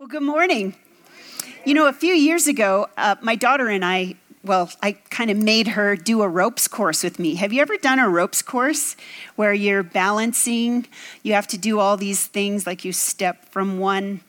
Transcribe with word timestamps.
Well, 0.00 0.08
good 0.08 0.24
morning. 0.24 0.74
You 1.64 1.72
know, 1.72 1.86
a 1.86 1.92
few 1.92 2.14
years 2.14 2.48
ago, 2.48 2.88
uh, 2.96 3.14
my 3.22 3.36
daughter 3.36 3.68
and 3.68 3.84
I, 3.84 4.16
well, 4.42 4.68
I 4.82 4.92
kind 5.10 5.30
of 5.30 5.36
made 5.36 5.68
her 5.68 5.94
do 5.94 6.22
a 6.22 6.28
ropes 6.28 6.66
course 6.66 7.04
with 7.04 7.20
me. 7.20 7.36
Have 7.36 7.52
you 7.52 7.62
ever 7.62 7.76
done 7.76 8.00
a 8.00 8.08
ropes 8.08 8.42
course 8.42 8.96
where 9.36 9.54
you're 9.54 9.84
balancing? 9.84 10.88
You 11.22 11.34
have 11.34 11.46
to 11.46 11.56
do 11.56 11.78
all 11.78 11.96
these 11.96 12.26
things, 12.26 12.66
like 12.66 12.84
you 12.84 12.92
step 12.92 13.48
from 13.50 13.78
one 13.78 14.22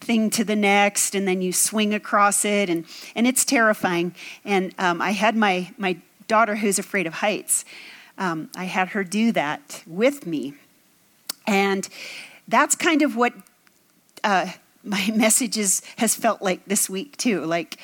thing 0.00 0.30
to 0.30 0.42
the 0.42 0.56
next, 0.56 1.14
and 1.14 1.28
then 1.28 1.40
you 1.40 1.52
swing 1.52 1.94
across 1.94 2.44
it, 2.44 2.68
and, 2.68 2.84
and 3.14 3.24
it's 3.24 3.44
terrifying. 3.44 4.16
And 4.44 4.74
um, 4.80 5.00
I 5.00 5.12
had 5.12 5.36
my, 5.36 5.72
my 5.78 5.96
daughter, 6.26 6.56
who's 6.56 6.80
afraid 6.80 7.06
of 7.06 7.14
heights, 7.14 7.64
um, 8.18 8.50
I 8.56 8.64
had 8.64 8.88
her 8.88 9.04
do 9.04 9.30
that 9.30 9.84
with 9.86 10.26
me. 10.26 10.54
And 11.46 11.88
that's 12.48 12.74
kind 12.74 13.00
of 13.00 13.14
what. 13.14 13.32
Uh, 14.24 14.48
my 14.84 15.10
messages 15.14 15.82
has 15.96 16.14
felt 16.14 16.42
like 16.42 16.64
this 16.66 16.88
week 16.88 17.16
too. 17.16 17.44
Like 17.44 17.78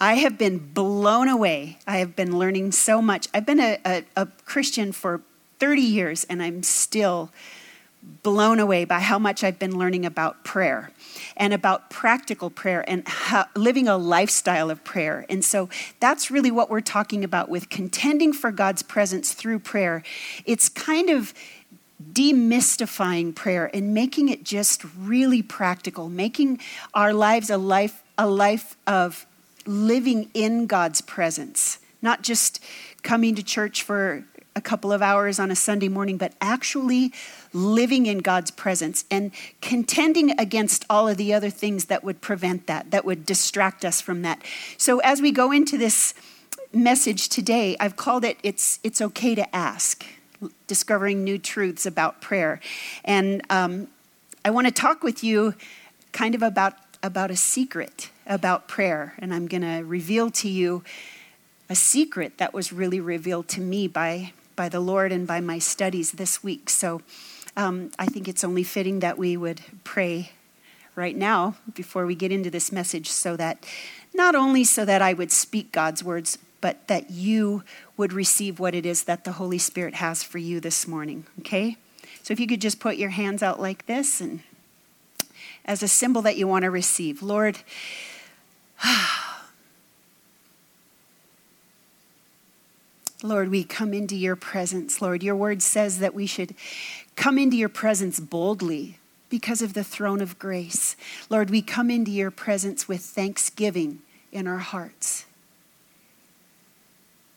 I 0.00 0.14
have 0.14 0.38
been 0.38 0.58
blown 0.58 1.28
away. 1.28 1.78
I 1.86 1.98
have 1.98 2.16
been 2.16 2.38
learning 2.38 2.72
so 2.72 3.02
much. 3.02 3.28
I've 3.34 3.46
been 3.46 3.60
a, 3.60 3.78
a, 3.84 4.04
a 4.16 4.26
Christian 4.44 4.92
for 4.92 5.22
30 5.58 5.82
years 5.82 6.24
and 6.24 6.42
I'm 6.42 6.62
still 6.62 7.30
blown 8.22 8.58
away 8.58 8.86
by 8.86 8.98
how 8.98 9.18
much 9.18 9.44
I've 9.44 9.58
been 9.58 9.78
learning 9.78 10.06
about 10.06 10.42
prayer 10.42 10.90
and 11.36 11.52
about 11.52 11.90
practical 11.90 12.48
prayer 12.48 12.82
and 12.88 13.06
how, 13.06 13.44
living 13.54 13.88
a 13.88 13.98
lifestyle 13.98 14.70
of 14.70 14.82
prayer. 14.84 15.26
And 15.28 15.44
so 15.44 15.68
that's 16.00 16.30
really 16.30 16.50
what 16.50 16.70
we're 16.70 16.80
talking 16.80 17.24
about 17.24 17.50
with 17.50 17.68
contending 17.68 18.32
for 18.32 18.50
God's 18.52 18.82
presence 18.82 19.34
through 19.34 19.58
prayer. 19.58 20.02
It's 20.46 20.70
kind 20.70 21.10
of 21.10 21.34
demystifying 22.12 23.34
prayer 23.34 23.70
and 23.74 23.92
making 23.94 24.28
it 24.28 24.44
just 24.44 24.82
really 24.98 25.42
practical, 25.42 26.08
making 26.08 26.58
our 26.94 27.12
lives 27.12 27.50
a 27.50 27.58
life 27.58 28.02
a 28.18 28.26
life 28.26 28.76
of 28.86 29.26
living 29.66 30.30
in 30.34 30.66
God's 30.66 31.00
presence, 31.00 31.78
not 32.02 32.22
just 32.22 32.62
coming 33.02 33.34
to 33.34 33.42
church 33.42 33.82
for 33.82 34.24
a 34.54 34.60
couple 34.60 34.92
of 34.92 35.00
hours 35.00 35.38
on 35.38 35.50
a 35.50 35.56
Sunday 35.56 35.88
morning, 35.88 36.18
but 36.18 36.34
actually 36.40 37.12
living 37.54 38.04
in 38.04 38.18
God's 38.18 38.50
presence 38.50 39.04
and 39.10 39.30
contending 39.62 40.38
against 40.38 40.84
all 40.90 41.08
of 41.08 41.16
the 41.16 41.32
other 41.32 41.48
things 41.48 41.86
that 41.86 42.04
would 42.04 42.20
prevent 42.20 42.66
that, 42.66 42.90
that 42.90 43.04
would 43.04 43.24
distract 43.24 43.84
us 43.84 44.00
from 44.00 44.22
that. 44.22 44.42
So 44.76 44.98
as 44.98 45.22
we 45.22 45.32
go 45.32 45.50
into 45.50 45.78
this 45.78 46.12
message 46.72 47.28
today, 47.28 47.76
I've 47.80 47.96
called 47.96 48.24
it 48.24 48.36
It's, 48.42 48.80
it's 48.82 49.00
Okay 49.00 49.34
to 49.34 49.56
Ask 49.56 50.04
discovering 50.66 51.24
new 51.24 51.38
truths 51.38 51.86
about 51.86 52.20
prayer. 52.20 52.60
And 53.04 53.42
um, 53.50 53.88
I 54.44 54.50
want 54.50 54.66
to 54.66 54.72
talk 54.72 55.02
with 55.02 55.22
you 55.22 55.54
kind 56.12 56.34
of 56.34 56.42
about, 56.42 56.74
about 57.02 57.30
a 57.30 57.36
secret 57.36 58.10
about 58.26 58.68
prayer. 58.68 59.14
And 59.18 59.34
I'm 59.34 59.46
going 59.46 59.62
to 59.62 59.84
reveal 59.84 60.30
to 60.30 60.48
you 60.48 60.82
a 61.68 61.74
secret 61.74 62.38
that 62.38 62.52
was 62.52 62.72
really 62.72 63.00
revealed 63.00 63.48
to 63.48 63.60
me 63.60 63.86
by, 63.86 64.32
by 64.56 64.68
the 64.68 64.80
Lord 64.80 65.12
and 65.12 65.26
by 65.26 65.40
my 65.40 65.58
studies 65.58 66.12
this 66.12 66.42
week. 66.42 66.70
So 66.70 67.02
um, 67.56 67.90
I 67.98 68.06
think 68.06 68.28
it's 68.28 68.44
only 68.44 68.62
fitting 68.62 69.00
that 69.00 69.18
we 69.18 69.36
would 69.36 69.60
pray 69.84 70.32
right 70.94 71.16
now 71.16 71.56
before 71.74 72.06
we 72.06 72.14
get 72.14 72.32
into 72.32 72.50
this 72.50 72.72
message 72.72 73.08
so 73.08 73.36
that 73.36 73.64
not 74.14 74.34
only 74.34 74.64
so 74.64 74.84
that 74.84 75.02
I 75.02 75.12
would 75.12 75.30
speak 75.30 75.72
God's 75.72 76.02
words, 76.02 76.38
but 76.60 76.86
that 76.88 77.10
you 77.10 77.62
would 77.96 78.12
receive 78.12 78.58
what 78.58 78.74
it 78.74 78.84
is 78.84 79.04
that 79.04 79.24
the 79.24 79.32
Holy 79.32 79.58
Spirit 79.58 79.94
has 79.94 80.22
for 80.22 80.38
you 80.38 80.60
this 80.60 80.86
morning, 80.86 81.26
okay? 81.40 81.76
So 82.22 82.32
if 82.32 82.40
you 82.40 82.46
could 82.46 82.60
just 82.60 82.80
put 82.80 82.96
your 82.96 83.10
hands 83.10 83.42
out 83.42 83.60
like 83.60 83.86
this 83.86 84.20
and 84.20 84.40
as 85.64 85.82
a 85.82 85.88
symbol 85.88 86.22
that 86.22 86.36
you 86.36 86.46
want 86.48 86.62
to 86.64 86.70
receive. 86.70 87.22
Lord, 87.22 87.58
Lord, 93.22 93.50
we 93.50 93.64
come 93.64 93.92
into 93.92 94.16
your 94.16 94.36
presence. 94.36 95.02
Lord, 95.02 95.22
your 95.22 95.36
word 95.36 95.60
says 95.62 95.98
that 95.98 96.14
we 96.14 96.26
should 96.26 96.54
come 97.16 97.38
into 97.38 97.56
your 97.56 97.68
presence 97.68 98.18
boldly 98.18 98.98
because 99.28 99.62
of 99.62 99.74
the 99.74 99.84
throne 99.84 100.20
of 100.20 100.38
grace. 100.38 100.96
Lord, 101.28 101.50
we 101.50 101.62
come 101.62 101.90
into 101.90 102.10
your 102.10 102.30
presence 102.30 102.88
with 102.88 103.02
thanksgiving 103.02 104.00
in 104.32 104.46
our 104.46 104.58
hearts. 104.58 105.26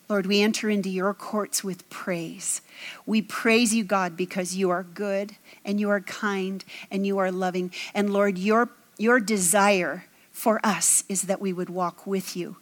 Lord, 0.09 0.25
we 0.25 0.41
enter 0.41 0.69
into 0.69 0.89
your 0.89 1.13
courts 1.13 1.63
with 1.63 1.89
praise. 1.89 2.61
We 3.05 3.21
praise 3.21 3.73
you, 3.73 3.83
God, 3.83 4.17
because 4.17 4.55
you 4.55 4.69
are 4.69 4.83
good 4.83 5.35
and 5.63 5.79
you 5.79 5.89
are 5.89 6.01
kind 6.01 6.63
and 6.91 7.07
you 7.07 7.17
are 7.19 7.31
loving. 7.31 7.71
And 7.93 8.11
Lord, 8.11 8.37
your, 8.37 8.69
your 8.97 9.19
desire 9.19 10.05
for 10.31 10.59
us 10.63 11.03
is 11.07 11.23
that 11.23 11.39
we 11.39 11.53
would 11.53 11.69
walk 11.69 12.05
with 12.05 12.35
you, 12.35 12.57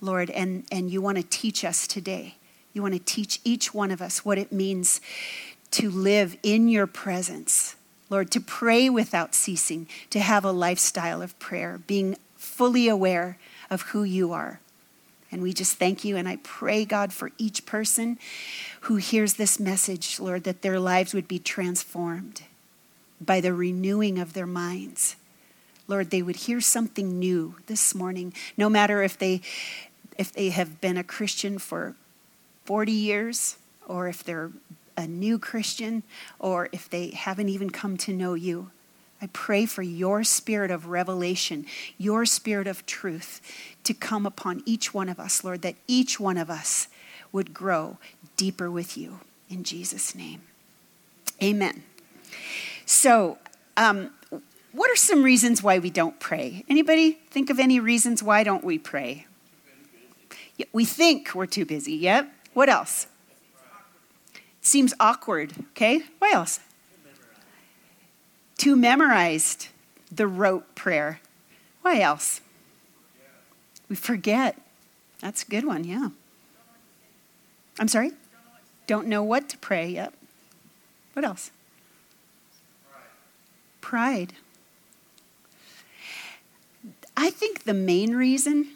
Lord, 0.00 0.30
and, 0.30 0.64
and 0.72 0.90
you 0.90 1.00
want 1.00 1.18
to 1.18 1.22
teach 1.22 1.64
us 1.64 1.86
today. 1.86 2.36
You 2.72 2.82
want 2.82 2.94
to 2.94 3.00
teach 3.00 3.40
each 3.44 3.72
one 3.72 3.90
of 3.90 4.02
us 4.02 4.24
what 4.24 4.38
it 4.38 4.52
means 4.52 5.00
to 5.72 5.90
live 5.90 6.36
in 6.42 6.68
your 6.68 6.86
presence. 6.86 7.76
Lord, 8.10 8.30
to 8.32 8.40
pray 8.40 8.88
without 8.88 9.34
ceasing, 9.34 9.86
to 10.10 10.20
have 10.20 10.44
a 10.44 10.52
lifestyle 10.52 11.20
of 11.20 11.38
prayer, 11.38 11.80
being 11.86 12.16
fully 12.36 12.88
aware 12.88 13.38
of 13.70 13.82
who 13.82 14.02
you 14.02 14.32
are. 14.32 14.60
And 15.30 15.42
we 15.42 15.52
just 15.52 15.76
thank 15.78 16.04
you. 16.04 16.16
And 16.16 16.28
I 16.28 16.36
pray, 16.42 16.84
God, 16.84 17.12
for 17.12 17.30
each 17.38 17.66
person 17.66 18.18
who 18.82 18.96
hears 18.96 19.34
this 19.34 19.60
message, 19.60 20.18
Lord, 20.18 20.44
that 20.44 20.62
their 20.62 20.80
lives 20.80 21.12
would 21.12 21.28
be 21.28 21.38
transformed 21.38 22.42
by 23.20 23.40
the 23.40 23.52
renewing 23.52 24.18
of 24.18 24.32
their 24.32 24.46
minds. 24.46 25.16
Lord, 25.86 26.10
they 26.10 26.22
would 26.22 26.36
hear 26.36 26.60
something 26.60 27.18
new 27.18 27.56
this 27.66 27.94
morning, 27.94 28.32
no 28.56 28.68
matter 28.68 29.02
if 29.02 29.18
they 29.18 29.40
if 30.18 30.32
they 30.32 30.50
have 30.50 30.80
been 30.80 30.96
a 30.96 31.04
Christian 31.04 31.58
for 31.58 31.94
40 32.64 32.90
years 32.90 33.56
or 33.86 34.08
if 34.08 34.24
they're 34.24 34.50
a 34.96 35.06
new 35.06 35.38
Christian 35.38 36.02
or 36.40 36.68
if 36.72 36.90
they 36.90 37.10
haven't 37.10 37.48
even 37.48 37.70
come 37.70 37.96
to 37.98 38.12
know 38.12 38.34
you. 38.34 38.70
I 39.20 39.26
pray 39.32 39.66
for 39.66 39.82
your 39.82 40.22
spirit 40.22 40.70
of 40.70 40.86
revelation, 40.86 41.66
your 41.96 42.24
spirit 42.24 42.66
of 42.66 42.86
truth 42.86 43.40
to 43.84 43.92
come 43.94 44.26
upon 44.26 44.62
each 44.64 44.94
one 44.94 45.08
of 45.08 45.18
us, 45.18 45.42
Lord, 45.42 45.62
that 45.62 45.74
each 45.86 46.20
one 46.20 46.36
of 46.36 46.50
us 46.50 46.88
would 47.32 47.52
grow 47.52 47.98
deeper 48.36 48.70
with 48.70 48.96
you. 48.96 49.20
In 49.50 49.64
Jesus' 49.64 50.14
name. 50.14 50.42
Amen. 51.42 51.82
So, 52.86 53.38
um, 53.76 54.10
what 54.72 54.90
are 54.90 54.96
some 54.96 55.22
reasons 55.22 55.62
why 55.62 55.78
we 55.78 55.90
don't 55.90 56.20
pray? 56.20 56.64
Anybody 56.68 57.12
think 57.30 57.50
of 57.50 57.58
any 57.58 57.80
reasons 57.80 58.22
why 58.22 58.44
don't 58.44 58.62
we 58.62 58.78
pray? 58.78 59.26
We 60.72 60.84
think 60.84 61.34
we're 61.34 61.46
too 61.46 61.64
busy. 61.64 61.94
Yep. 61.94 62.30
What 62.54 62.68
else? 62.68 63.06
Seems 64.60 64.92
awkward. 65.00 65.54
Okay. 65.70 66.02
What 66.18 66.34
else? 66.34 66.60
Too 68.58 68.76
memorized. 68.76 69.68
The 70.12 70.26
rote 70.26 70.74
prayer. 70.74 71.20
Why 71.80 72.00
else? 72.00 72.42
We 73.88 73.96
forget. 73.96 74.60
That's 75.20 75.42
a 75.42 75.46
good 75.46 75.64
one, 75.64 75.84
yeah. 75.84 76.08
I'm 77.80 77.88
sorry? 77.88 78.12
Don't 78.86 79.06
know 79.06 79.22
what 79.22 79.48
to 79.50 79.58
pray. 79.58 79.88
Yep. 79.88 80.12
What 81.14 81.24
else? 81.24 81.50
Pride. 83.80 84.34
I 87.16 87.30
think 87.30 87.64
the 87.64 87.74
main 87.74 88.14
reason 88.14 88.74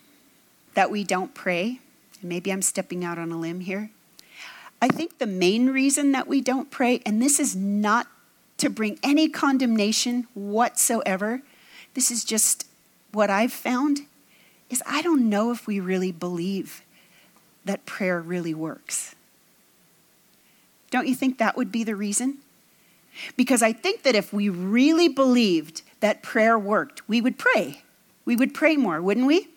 that 0.75 0.91
we 0.91 1.05
don't 1.05 1.35
pray, 1.35 1.81
and 2.21 2.29
maybe 2.29 2.53
I'm 2.53 2.63
stepping 2.63 3.05
out 3.05 3.19
on 3.19 3.31
a 3.31 3.39
limb 3.39 3.61
here, 3.61 3.91
I 4.81 4.89
think 4.89 5.19
the 5.19 5.27
main 5.27 5.71
reason 5.71 6.13
that 6.13 6.27
we 6.27 6.41
don't 6.41 6.71
pray, 6.71 7.01
and 7.07 7.23
this 7.23 7.39
is 7.39 7.55
not 7.55 8.09
to 8.63 8.71
bring 8.71 8.97
any 9.03 9.29
condemnation 9.29 10.29
whatsoever, 10.35 11.43
this 11.95 12.13
is 12.13 12.23
just 12.23 12.65
what 13.11 13.29
I've 13.29 13.53
found, 13.53 14.03
is 14.71 14.81
I 14.87 15.03
don't 15.03 15.29
know 15.29 15.51
if 15.51 15.67
we 15.67 15.81
really 15.81 16.13
believe 16.13 16.83
that 17.65 17.87
prayer 17.87 18.21
really 18.21 18.55
works. 18.55 19.17
Don't 20.93 21.09
you 21.09 21.17
think 21.17 21.39
that 21.39 21.57
would 21.57 21.73
be 21.73 21.83
the 21.83 21.97
reason? 21.97 22.39
Because 23.37 23.65
I 23.65 23.73
think 23.73 24.05
that 24.05 24.15
if 24.15 24.33
we 24.33 24.49
really 24.49 25.09
believed 25.09 25.83
that 25.99 26.23
prayer 26.23 26.57
worked, 26.57 27.09
we 27.09 27.21
would 27.21 27.39
pray. 27.39 27.83
We 28.25 28.37
would 28.37 28.55
pray 28.55 28.77
more, 28.77 29.03
wouldn't 29.03 29.27
we? 29.27 29.49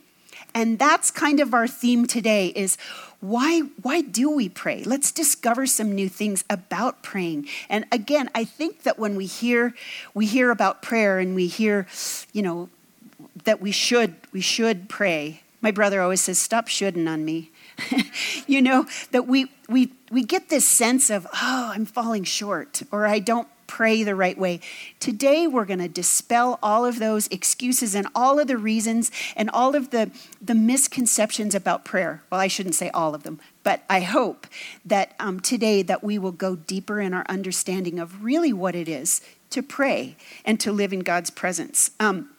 And 0.54 0.80
that's 0.80 1.12
kind 1.12 1.40
of 1.40 1.54
our 1.54 1.68
theme 1.68 2.08
today 2.08 2.48
is 2.56 2.78
why 3.20 3.62
why 3.82 4.02
do 4.02 4.30
we 4.30 4.50
pray? 4.50 4.84
Let's 4.84 5.12
discover 5.12 5.66
some 5.66 5.94
new 5.94 6.10
things 6.10 6.44
about 6.50 7.04
praying. 7.04 7.48
And 7.70 7.86
again, 7.92 8.30
I 8.36 8.44
think 8.44 8.84
that 8.84 9.00
when 9.00 9.16
we 9.16 9.26
hear 9.26 9.74
we 10.14 10.26
hear 10.26 10.52
about 10.52 10.82
prayer 10.82 11.20
and 11.20 11.36
we 11.36 11.48
hear, 11.48 11.88
you 12.34 12.42
know, 12.42 12.70
that 13.44 13.62
we 13.62 13.72
should 13.72 14.16
we 14.32 14.42
should 14.42 14.90
pray. 14.90 15.42
My 15.62 15.72
brother 15.72 16.02
always 16.02 16.22
says, 16.22 16.38
"Stop 16.38 16.68
shouldn't 16.68 17.08
on 17.08 17.26
me." 17.26 17.52
you 18.48 18.62
know 18.62 18.86
that 19.12 19.28
we 19.28 19.52
we 19.68 19.92
we 20.12 20.24
get 20.24 20.50
this 20.50 20.66
sense 20.66 21.10
of, 21.10 21.26
"Oh, 21.34 21.72
I'm 21.74 21.86
falling 21.86 22.24
short," 22.24 22.84
or 22.92 23.08
"I 23.08 23.20
don't 23.20 23.48
pray 23.76 24.04
the 24.04 24.16
right 24.16 24.38
way. 24.38 24.62
Today, 25.02 25.48
we're 25.48 25.66
going 25.66 25.80
to 25.80 25.90
dispel 25.90 26.58
all 26.64 26.86
of 26.86 26.98
those 26.98 27.28
excuses 27.28 27.94
and 27.94 28.08
all 28.16 28.40
of 28.40 28.48
the 28.48 28.56
reasons 28.56 29.12
and 29.36 29.50
all 29.50 29.76
of 29.76 29.90
the, 29.90 30.10
the 30.42 30.56
misconceptions 30.56 31.54
about 31.54 31.84
prayer. 31.84 32.24
Well, 32.30 32.40
I 32.40 32.48
shouldn't 32.48 32.76
say 32.76 32.90
all 32.92 33.14
of 33.14 33.24
them, 33.24 33.38
but 33.64 33.84
I 33.90 34.00
hope 34.00 34.48
that 34.86 35.14
um, 35.20 35.42
today 35.42 35.82
that 35.82 36.02
we 36.02 36.18
will 36.18 36.32
go 36.32 36.56
deeper 36.56 37.02
in 37.02 37.14
our 37.14 37.26
understanding 37.28 38.00
of 38.00 38.24
really 38.24 38.54
what 38.54 38.76
it 38.76 38.88
is 38.88 39.20
to 39.50 39.62
pray 39.62 40.16
and 40.46 40.58
to 40.62 40.72
live 40.72 40.94
in 40.94 41.02
God's 41.02 41.30
presence. 41.30 41.92
Um, 42.00 42.30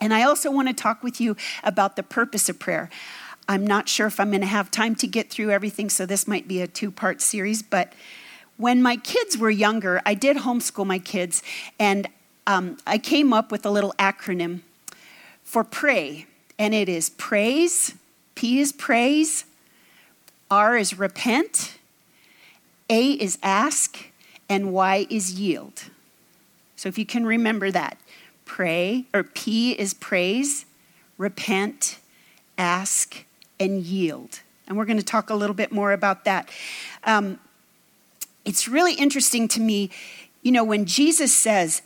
and 0.00 0.14
I 0.14 0.22
also 0.22 0.52
want 0.52 0.68
to 0.68 0.74
talk 0.74 1.02
with 1.02 1.20
you 1.20 1.34
about 1.64 1.96
the 1.96 2.04
purpose 2.04 2.48
of 2.48 2.60
prayer. 2.60 2.90
I'm 3.48 3.66
not 3.66 3.88
sure 3.88 4.06
if 4.06 4.20
I'm 4.20 4.30
going 4.30 4.40
to 4.40 4.46
have 4.46 4.70
time 4.70 4.94
to 4.96 5.08
get 5.08 5.30
through 5.30 5.50
everything, 5.50 5.90
so 5.90 6.06
this 6.06 6.28
might 6.28 6.46
be 6.46 6.60
a 6.62 6.68
two 6.68 6.92
part 6.92 7.20
series. 7.20 7.60
But 7.60 7.92
when 8.56 8.82
my 8.82 8.96
kids 8.96 9.36
were 9.36 9.50
younger, 9.50 10.00
I 10.06 10.14
did 10.14 10.38
homeschool 10.38 10.86
my 10.86 10.98
kids, 10.98 11.42
and 11.78 12.08
um, 12.46 12.78
I 12.86 12.98
came 12.98 13.32
up 13.32 13.50
with 13.50 13.66
a 13.66 13.70
little 13.70 13.94
acronym 13.98 14.60
for 15.42 15.64
pray. 15.64 16.26
And 16.58 16.74
it 16.74 16.88
is 16.88 17.10
praise, 17.10 17.94
P 18.34 18.60
is 18.60 18.72
praise, 18.72 19.44
R 20.50 20.76
is 20.76 20.98
repent, 20.98 21.78
A 22.88 23.10
is 23.12 23.38
ask, 23.42 24.10
and 24.48 24.72
Y 24.72 25.06
is 25.10 25.38
yield. 25.38 25.84
So 26.76 26.88
if 26.88 26.98
you 26.98 27.04
can 27.04 27.26
remember 27.26 27.70
that, 27.70 27.98
pray, 28.46 29.04
or 29.12 29.22
P 29.22 29.72
is 29.72 29.92
praise, 29.92 30.64
repent, 31.18 31.98
ask, 32.56 33.24
and 33.60 33.82
yield. 33.82 34.40
And 34.66 34.76
we're 34.76 34.84
going 34.84 34.98
to 34.98 35.04
talk 35.04 35.30
a 35.30 35.34
little 35.34 35.54
bit 35.54 35.72
more 35.72 35.92
about 35.92 36.24
that. 36.24 36.48
Um, 37.04 37.38
it's 38.46 38.68
really 38.68 38.94
interesting 38.94 39.48
to 39.48 39.60
me, 39.60 39.90
you 40.42 40.52
know, 40.52 40.64
when 40.64 40.86
Jesus 40.86 41.34
says, 41.34 41.82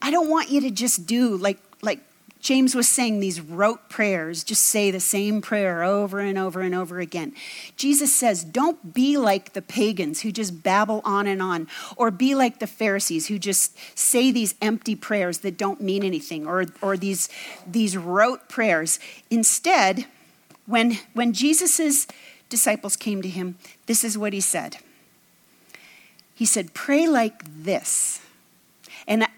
I 0.00 0.10
don't 0.10 0.30
want 0.30 0.48
you 0.48 0.60
to 0.62 0.70
just 0.70 1.04
do 1.04 1.36
like, 1.36 1.58
like 1.82 2.00
James 2.40 2.74
was 2.74 2.88
saying, 2.88 3.20
these 3.20 3.40
rote 3.40 3.90
prayers, 3.90 4.44
just 4.44 4.62
say 4.62 4.90
the 4.90 5.00
same 5.00 5.42
prayer 5.42 5.82
over 5.82 6.20
and 6.20 6.38
over 6.38 6.60
and 6.60 6.74
over 6.74 7.00
again. 7.00 7.34
Jesus 7.76 8.14
says, 8.14 8.44
don't 8.44 8.94
be 8.94 9.18
like 9.18 9.52
the 9.52 9.60
pagans 9.60 10.20
who 10.22 10.32
just 10.32 10.62
babble 10.62 11.02
on 11.04 11.26
and 11.26 11.42
on, 11.42 11.68
or 11.96 12.10
be 12.10 12.34
like 12.34 12.60
the 12.60 12.66
Pharisees 12.66 13.26
who 13.26 13.38
just 13.38 13.76
say 13.98 14.30
these 14.30 14.54
empty 14.62 14.94
prayers 14.94 15.38
that 15.38 15.58
don't 15.58 15.80
mean 15.80 16.02
anything, 16.02 16.46
or, 16.46 16.66
or 16.80 16.96
these, 16.96 17.28
these 17.66 17.96
rote 17.96 18.48
prayers. 18.48 18.98
Instead, 19.28 20.06
when, 20.66 20.98
when 21.12 21.32
Jesus' 21.32 22.06
disciples 22.48 22.96
came 22.96 23.20
to 23.20 23.28
him, 23.28 23.58
this 23.86 24.04
is 24.04 24.16
what 24.16 24.32
he 24.32 24.40
said. 24.40 24.78
He 26.40 26.46
said, 26.46 26.72
Pray 26.72 27.06
like 27.06 27.42
this. 27.44 28.22
And 29.06 29.24
I, 29.24 29.28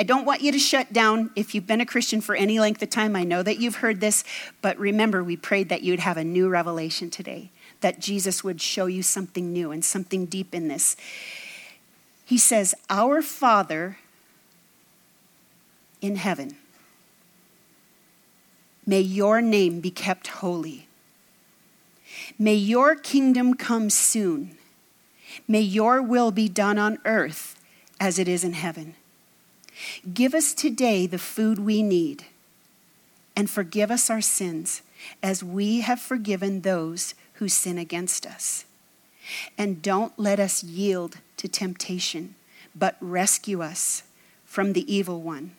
I 0.00 0.02
don't 0.02 0.24
want 0.24 0.40
you 0.40 0.50
to 0.50 0.58
shut 0.58 0.92
down 0.92 1.30
if 1.36 1.54
you've 1.54 1.68
been 1.68 1.80
a 1.80 1.86
Christian 1.86 2.20
for 2.20 2.34
any 2.34 2.58
length 2.58 2.82
of 2.82 2.90
time. 2.90 3.14
I 3.14 3.22
know 3.22 3.44
that 3.44 3.60
you've 3.60 3.76
heard 3.76 4.00
this, 4.00 4.24
but 4.60 4.76
remember, 4.76 5.22
we 5.22 5.36
prayed 5.36 5.68
that 5.68 5.82
you'd 5.82 6.00
have 6.00 6.16
a 6.16 6.24
new 6.24 6.48
revelation 6.48 7.10
today, 7.10 7.52
that 7.80 8.00
Jesus 8.00 8.42
would 8.42 8.60
show 8.60 8.86
you 8.86 9.04
something 9.04 9.52
new 9.52 9.70
and 9.70 9.84
something 9.84 10.26
deep 10.26 10.52
in 10.52 10.66
this. 10.66 10.96
He 12.24 12.38
says, 12.38 12.74
Our 12.90 13.22
Father 13.22 13.98
in 16.02 16.16
heaven 16.16 16.56
May 18.84 19.00
your 19.00 19.40
name 19.40 19.78
be 19.78 19.92
kept 19.92 20.26
holy. 20.26 20.88
May 22.36 22.54
your 22.56 22.96
kingdom 22.96 23.54
come 23.54 23.90
soon. 23.90 24.55
May 25.46 25.60
your 25.60 26.02
will 26.02 26.30
be 26.30 26.48
done 26.48 26.78
on 26.78 26.98
earth 27.04 27.60
as 28.00 28.18
it 28.18 28.28
is 28.28 28.44
in 28.44 28.52
heaven. 28.52 28.94
Give 30.12 30.34
us 30.34 30.54
today 30.54 31.06
the 31.06 31.18
food 31.18 31.58
we 31.58 31.82
need, 31.82 32.24
and 33.34 33.50
forgive 33.50 33.90
us 33.90 34.08
our 34.08 34.22
sins 34.22 34.82
as 35.22 35.44
we 35.44 35.80
have 35.80 36.00
forgiven 36.00 36.62
those 36.62 37.14
who 37.34 37.48
sin 37.48 37.76
against 37.76 38.26
us. 38.26 38.64
And 39.58 39.82
don't 39.82 40.18
let 40.18 40.40
us 40.40 40.62
yield 40.62 41.18
to 41.36 41.48
temptation, 41.48 42.34
but 42.74 42.96
rescue 43.00 43.62
us 43.62 44.04
from 44.44 44.72
the 44.72 44.90
evil 44.92 45.20
one. 45.20 45.52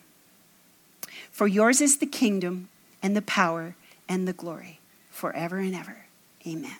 For 1.30 1.46
yours 1.46 1.80
is 1.80 1.98
the 1.98 2.06
kingdom 2.06 2.68
and 3.02 3.16
the 3.16 3.22
power 3.22 3.76
and 4.08 4.26
the 4.26 4.32
glory 4.32 4.80
forever 5.10 5.58
and 5.58 5.74
ever. 5.74 6.06
Amen. 6.46 6.78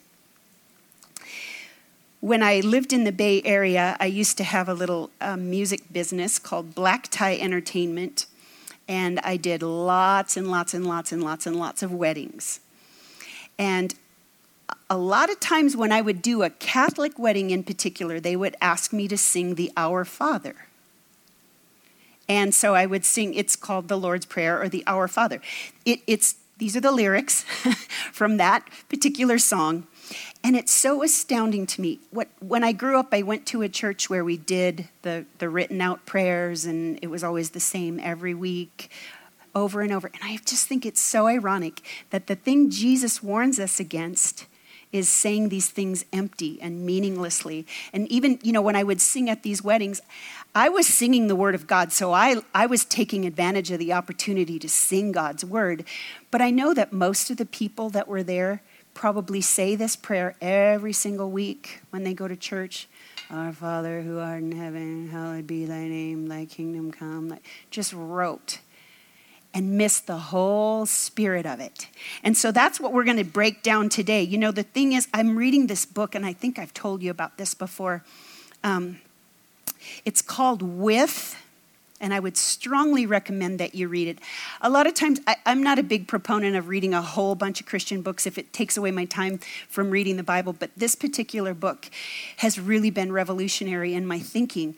When 2.21 2.43
I 2.43 2.61
lived 2.61 2.93
in 2.93 3.05
the 3.05 3.13
Bay 3.13 3.43
Area, 3.45 3.97
I 4.01 4.07
used 4.07 4.39
to 4.39 4.45
have 4.45 4.69
a 4.69 4.75
little 4.75 5.11
um, 5.21 5.51
music 5.51 5.93
business 5.93 6.41
called 6.41 6.75
Black 6.75 7.07
Tie 7.09 7.37
Entertainment, 7.37 8.27
and 8.89 9.21
I 9.21 9.37
did 9.37 9.63
lots 9.63 10.37
and 10.37 10.51
lots 10.51 10.75
and 10.75 10.85
lots 10.85 11.13
and 11.13 11.23
lots 11.23 11.47
and 11.47 11.55
lots 11.55 11.81
of 11.81 11.93
weddings. 11.93 12.59
And 13.57 13.95
a 14.91 14.99
lot 14.99 15.31
of 15.31 15.39
times 15.39 15.77
when 15.77 15.93
I 15.93 16.01
would 16.01 16.21
do 16.21 16.43
a 16.43 16.51
Catholic 16.51 17.21
wedding 17.21 17.51
in 17.51 17.63
particular, 17.63 18.19
they 18.19 18.35
would 18.35 18.57
ask 18.61 18.93
me 18.93 19.07
to 19.07 19.17
sing 19.17 19.55
the 19.55 19.71
Our 19.77 20.05
Father. 20.05 20.57
And 22.29 22.53
so 22.53 22.75
I 22.75 22.87
would 22.87 23.05
sing, 23.05 23.33
it's 23.35 23.55
called 23.55 23.87
the 23.87 23.97
Lord's 23.97 24.27
Prayer 24.27 24.61
or 24.61 24.69
the 24.69 24.83
Our 24.89 25.07
Father. 25.07 25.41
It, 25.85 26.01
it's, 26.09 26.35
these 26.59 26.77
are 26.77 26.81
the 26.81 26.91
lyrics 26.91 27.43
from 28.13 28.39
that 28.39 28.69
particular 28.89 29.39
song. 29.39 29.87
And 30.43 30.57
it's 30.57 30.73
so 30.73 31.03
astounding 31.03 31.67
to 31.67 31.81
me. 31.81 32.01
What, 32.11 32.29
when 32.41 32.65
I 32.65 32.73
grew 32.73 32.99
up, 32.99 33.09
I 33.13 33.23
went 33.23 33.47
to 33.47 33.63
a 33.63 33.69
church 33.69 34.09
where 34.09 34.25
we 34.25 34.37
did 34.37 34.89
the, 35.03 35.27
the 35.39 35.49
written 35.49 35.81
out 35.81 36.07
prayers, 36.07 36.65
and 36.65 36.99
it 37.03 37.09
was 37.09 37.25
always 37.25 37.51
the 37.51 37.61
same 37.61 38.01
every 38.01 38.35
week, 38.35 38.91
over 39.55 39.81
and 39.81 39.93
over. 39.93 40.09
And 40.09 40.23
I 40.23 40.39
just 40.45 40.67
think 40.67 40.87
it's 40.87 41.01
so 41.01 41.27
ironic 41.27 41.83
that 42.11 42.27
the 42.27 42.37
thing 42.37 42.71
Jesus 42.71 43.23
warns 43.23 43.59
us 43.59 43.81
against 43.81 44.47
is 44.93 45.09
saying 45.09 45.49
these 45.49 45.69
things 45.69 46.05
empty 46.13 46.59
and 46.63 46.87
meaninglessly. 46.87 47.67
And 47.93 48.09
even, 48.09 48.39
you 48.43 48.53
know, 48.53 48.63
when 48.63 48.77
I 48.77 48.83
would 48.83 49.01
sing 49.01 49.29
at 49.29 49.43
these 49.43 49.63
weddings, 49.63 50.01
I 50.55 50.71
was 50.71 50.87
singing 50.87 51.29
the 51.29 51.37
word 51.37 51.55
of 51.55 51.67
God, 51.67 51.93
so 51.93 52.13
I, 52.13 52.37
I 52.55 52.67
was 52.67 52.85
taking 52.85 53.27
advantage 53.27 53.71
of 53.71 53.79
the 53.79 53.93
opportunity 53.93 54.59
to 54.59 54.69
sing 54.69 55.13
God's 55.13 55.45
word. 55.45 55.85
But 56.31 56.41
I 56.41 56.51
know 56.51 56.73
that 56.73 56.93
most 56.93 57.31
of 57.31 57.37
the 57.37 57.47
people 57.47 57.91
that 57.91 58.09
were 58.09 58.23
there 58.23 58.63
probably 58.99 59.41
say 59.41 59.77
this 59.77 59.95
prayer 59.95 60.35
every 60.41 60.93
single 60.93 61.31
week 61.31 61.81
when 61.91 62.03
they 62.03 62.13
go 62.13 62.27
to 62.27 62.35
church. 62.35 62.89
Our 63.31 63.53
Father 63.53 64.03
who 64.03 64.19
art 64.19 64.43
in 64.43 64.51
heaven, 64.51 65.09
hallowed 65.09 65.47
be 65.47 65.67
thy 65.67 65.87
name, 65.87 66.27
thy 66.27 66.47
kingdom 66.47 66.91
come. 66.91 67.39
Just 67.71 67.93
rote 67.93 68.59
and 69.55 69.79
miss 69.79 70.01
the 70.01 70.17
whole 70.17 70.85
spirit 70.85 71.47
of 71.47 71.61
it. 71.61 71.87
And 72.25 72.37
so 72.37 72.51
that's 72.51 72.81
what 72.81 72.93
we're 72.93 73.05
going 73.05 73.19
to 73.19 73.25
break 73.25 73.63
down 73.63 73.89
today. 73.89 74.25
You 74.25 74.37
know, 74.37 74.51
the 74.51 74.65
thing 74.65 74.95
is, 74.95 75.07
I'm 75.15 75.39
reading 75.39 75.69
this 75.69 75.87
book, 75.87 76.17
and 76.17 76.27
I 76.27 76.33
think 76.33 76.59
I've 76.59 76.75
told 76.75 77.01
you 77.01 77.13
about 77.13 77.39
this 77.39 77.55
before. 77.55 78.03
Um, 78.65 78.99
it's 80.05 80.23
called 80.23 80.61
With, 80.61 81.37
and 82.01 82.15
I 82.15 82.21
would 82.21 82.37
strongly 82.37 83.07
recommend 83.07 83.61
that 83.61 83.75
you 83.75 83.89
read 83.89 84.09
it. 84.09 84.19
A 84.61 84.71
lot 84.71 84.87
of 84.87 84.95
times, 84.95 85.21
I, 85.27 85.37
am 85.47 85.63
not 85.63 85.79
a 85.79 85.83
big 85.83 86.09
proponent 86.09 86.57
of 86.57 86.69
reading 86.69 86.95
a 86.95 87.03
whole 87.03 87.35
bunch 87.35 87.61
of 87.61 87.67
Christian 87.67 88.03
books 88.03 88.27
if 88.27 88.39
it 88.39 88.53
takes 88.53 88.77
away 88.77 88.91
my 88.91 89.05
time 89.05 89.39
from 89.69 89.91
reading 89.91 90.17
the 90.17 90.23
Bible, 90.23 90.53
but 90.53 90.71
this 90.77 90.95
particular 90.95 91.55
book 91.55 91.91
has 92.39 92.59
really 92.59 92.91
been 92.91 93.13
revolutionary 93.13 93.95
in 93.95 94.07
my 94.07 94.19
thinking. 94.19 94.77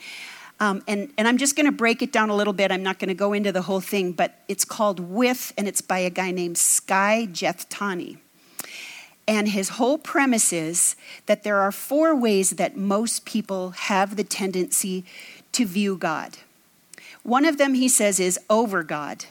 Um, 0.60 0.82
and, 0.86 1.10
and 1.16 1.26
I'm 1.26 1.38
just 1.38 1.56
going 1.56 1.66
to 1.66 1.72
break 1.72 2.02
it 2.02 2.12
down 2.12 2.28
a 2.28 2.36
little 2.36 2.52
bit. 2.52 2.70
I'm 2.70 2.82
not 2.82 2.98
going 2.98 3.08
to 3.08 3.14
go 3.14 3.32
into 3.32 3.50
the 3.50 3.62
whole 3.62 3.80
thing, 3.80 4.12
but 4.12 4.40
it's 4.46 4.64
called 4.64 5.00
With, 5.00 5.54
and 5.56 5.66
it's 5.66 5.80
by 5.80 6.00
a 6.00 6.10
guy 6.10 6.30
named 6.30 6.58
Skye 6.58 7.26
Jethani. 7.30 8.18
And 9.26 9.48
his 9.48 9.70
whole 9.70 9.96
premise 9.96 10.52
is 10.52 10.96
that 11.26 11.44
there 11.44 11.60
are 11.60 11.72
four 11.72 12.14
ways 12.14 12.50
that 12.50 12.76
most 12.76 13.24
people 13.24 13.70
have 13.70 14.16
the 14.16 14.24
tendency 14.24 15.04
to 15.52 15.64
view 15.64 15.96
God. 15.96 16.36
One 17.30 17.44
of 17.44 17.58
them, 17.58 17.74
he 17.74 17.88
says, 17.88 18.18
is 18.18 18.40
over 18.50 18.82
God. 18.82 19.26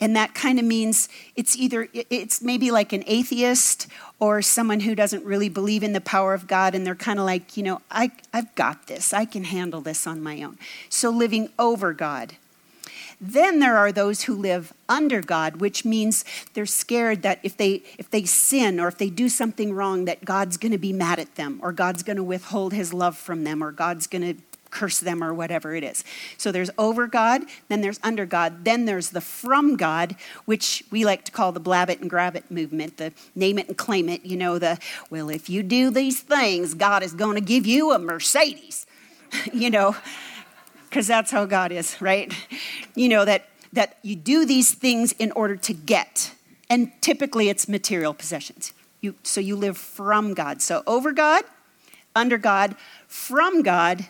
And 0.00 0.16
that 0.16 0.34
kind 0.34 0.58
of 0.58 0.64
means 0.64 1.06
it's 1.34 1.54
either, 1.54 1.86
it's 1.92 2.40
maybe 2.40 2.70
like 2.70 2.94
an 2.94 3.04
atheist 3.06 3.86
or 4.18 4.40
someone 4.40 4.80
who 4.80 4.94
doesn't 4.94 5.22
really 5.22 5.50
believe 5.50 5.82
in 5.82 5.92
the 5.92 6.00
power 6.00 6.32
of 6.32 6.46
God 6.46 6.74
and 6.74 6.86
they're 6.86 6.94
kind 6.94 7.18
of 7.18 7.26
like, 7.26 7.58
you 7.58 7.62
know, 7.62 7.82
I, 7.90 8.10
I've 8.32 8.54
got 8.54 8.86
this, 8.86 9.12
I 9.12 9.26
can 9.26 9.44
handle 9.44 9.82
this 9.82 10.06
on 10.06 10.22
my 10.22 10.42
own. 10.42 10.56
So 10.88 11.10
living 11.10 11.50
over 11.58 11.92
God. 11.92 12.36
Then 13.20 13.58
there 13.60 13.76
are 13.76 13.92
those 13.92 14.22
who 14.22 14.34
live 14.34 14.72
under 14.88 15.20
God, 15.20 15.56
which 15.56 15.84
means 15.84 16.24
they're 16.54 16.64
scared 16.64 17.20
that 17.22 17.38
if 17.42 17.56
they 17.56 17.82
if 17.98 18.10
they 18.10 18.24
sin 18.24 18.78
or 18.78 18.88
if 18.88 18.98
they 18.98 19.08
do 19.08 19.28
something 19.28 19.72
wrong 19.72 20.04
that 20.04 20.24
God's 20.24 20.56
going 20.58 20.72
to 20.72 20.78
be 20.78 20.92
mad 20.92 21.18
at 21.18 21.34
them 21.34 21.58
or 21.62 21.72
God's 21.72 22.02
going 22.02 22.18
to 22.18 22.22
withhold 22.22 22.74
his 22.74 22.92
love 22.92 23.16
from 23.16 23.44
them 23.44 23.62
or 23.62 23.72
God's 23.72 24.06
going 24.06 24.22
to 24.22 24.42
curse 24.70 25.00
them 25.00 25.22
or 25.22 25.32
whatever 25.32 25.74
it 25.74 25.84
is. 25.84 26.04
So 26.36 26.52
there's 26.52 26.70
over 26.78 27.06
God, 27.06 27.42
then 27.68 27.80
there's 27.80 28.00
under 28.02 28.26
God, 28.26 28.64
then 28.64 28.84
there's 28.84 29.10
the 29.10 29.20
from 29.20 29.76
God, 29.76 30.16
which 30.44 30.84
we 30.90 31.04
like 31.04 31.24
to 31.24 31.32
call 31.32 31.52
the 31.52 31.60
blab 31.60 31.90
it 31.90 32.00
and 32.00 32.10
grab 32.10 32.36
it 32.36 32.50
movement, 32.50 32.96
the 32.96 33.12
name 33.34 33.58
it 33.58 33.68
and 33.68 33.76
claim 33.76 34.08
it. 34.08 34.24
You 34.24 34.36
know, 34.36 34.58
the, 34.58 34.78
well, 35.10 35.28
if 35.28 35.48
you 35.48 35.62
do 35.62 35.90
these 35.90 36.20
things, 36.20 36.74
God 36.74 37.02
is 37.02 37.12
going 37.12 37.36
to 37.36 37.40
give 37.40 37.66
you 37.66 37.92
a 37.92 37.98
Mercedes. 37.98 38.86
you 39.52 39.70
know, 39.70 39.96
because 40.88 41.06
that's 41.06 41.30
how 41.30 41.44
God 41.44 41.72
is, 41.72 42.00
right? 42.00 42.32
You 42.94 43.08
know, 43.08 43.24
that, 43.24 43.48
that 43.72 43.98
you 44.02 44.16
do 44.16 44.46
these 44.46 44.72
things 44.72 45.12
in 45.12 45.32
order 45.32 45.56
to 45.56 45.74
get. 45.74 46.32
And 46.68 46.90
typically 47.00 47.48
it's 47.48 47.68
material 47.68 48.14
possessions. 48.14 48.72
You, 49.00 49.14
so 49.22 49.40
you 49.40 49.56
live 49.56 49.76
from 49.76 50.34
God. 50.34 50.62
So 50.62 50.82
over 50.86 51.12
God, 51.12 51.44
under 52.14 52.38
God, 52.38 52.76
from 53.06 53.62
God, 53.62 54.06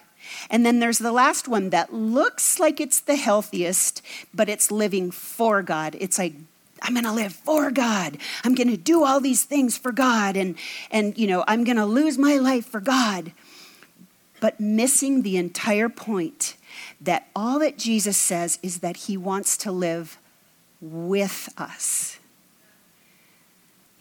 and 0.51 0.65
then 0.65 0.81
there's 0.81 0.99
the 0.99 1.13
last 1.13 1.49
one 1.49 1.71
that 1.71 1.93
looks 1.93 2.59
like 2.59 2.81
it's 2.81 3.01
the 3.01 3.17
healthiest, 3.17 4.03
but 4.35 4.49
it's 4.49 4.71
living 4.71 5.11
for 5.11 5.63
God. 5.63 5.97
It's 5.99 6.19
like, 6.19 6.35
I'm 6.83 6.95
going 6.95 7.05
to 7.05 7.13
live 7.13 7.33
for 7.33 7.71
God. 7.71 8.19
I'm 8.45 8.55
going 8.55 8.69
to 8.69 8.77
do 8.77 9.05
all 9.05 9.21
these 9.21 9.45
things 9.45 9.79
for 9.79 9.93
God. 9.93 10.37
And, 10.37 10.57
and 10.91 11.17
you 11.17 11.27
know, 11.27 11.45
I'm 11.49 11.65
going 11.65 11.79
to 11.79 11.87
lose 11.87 12.19
my 12.19 12.37
life 12.37 12.67
for 12.67 12.81
God. 12.81 13.33
But 14.41 14.61
missing 14.61 15.23
the 15.23 15.37
entire 15.39 15.89
point 15.89 16.57
that 17.01 17.29
all 17.35 17.59
that 17.59 17.79
Jesus 17.79 18.17
says 18.17 18.59
is 18.63 18.81
that 18.81 18.97
he 18.97 19.17
wants 19.17 19.57
to 19.59 19.73
live 19.73 20.19
with 20.81 21.53
us. 21.57 22.19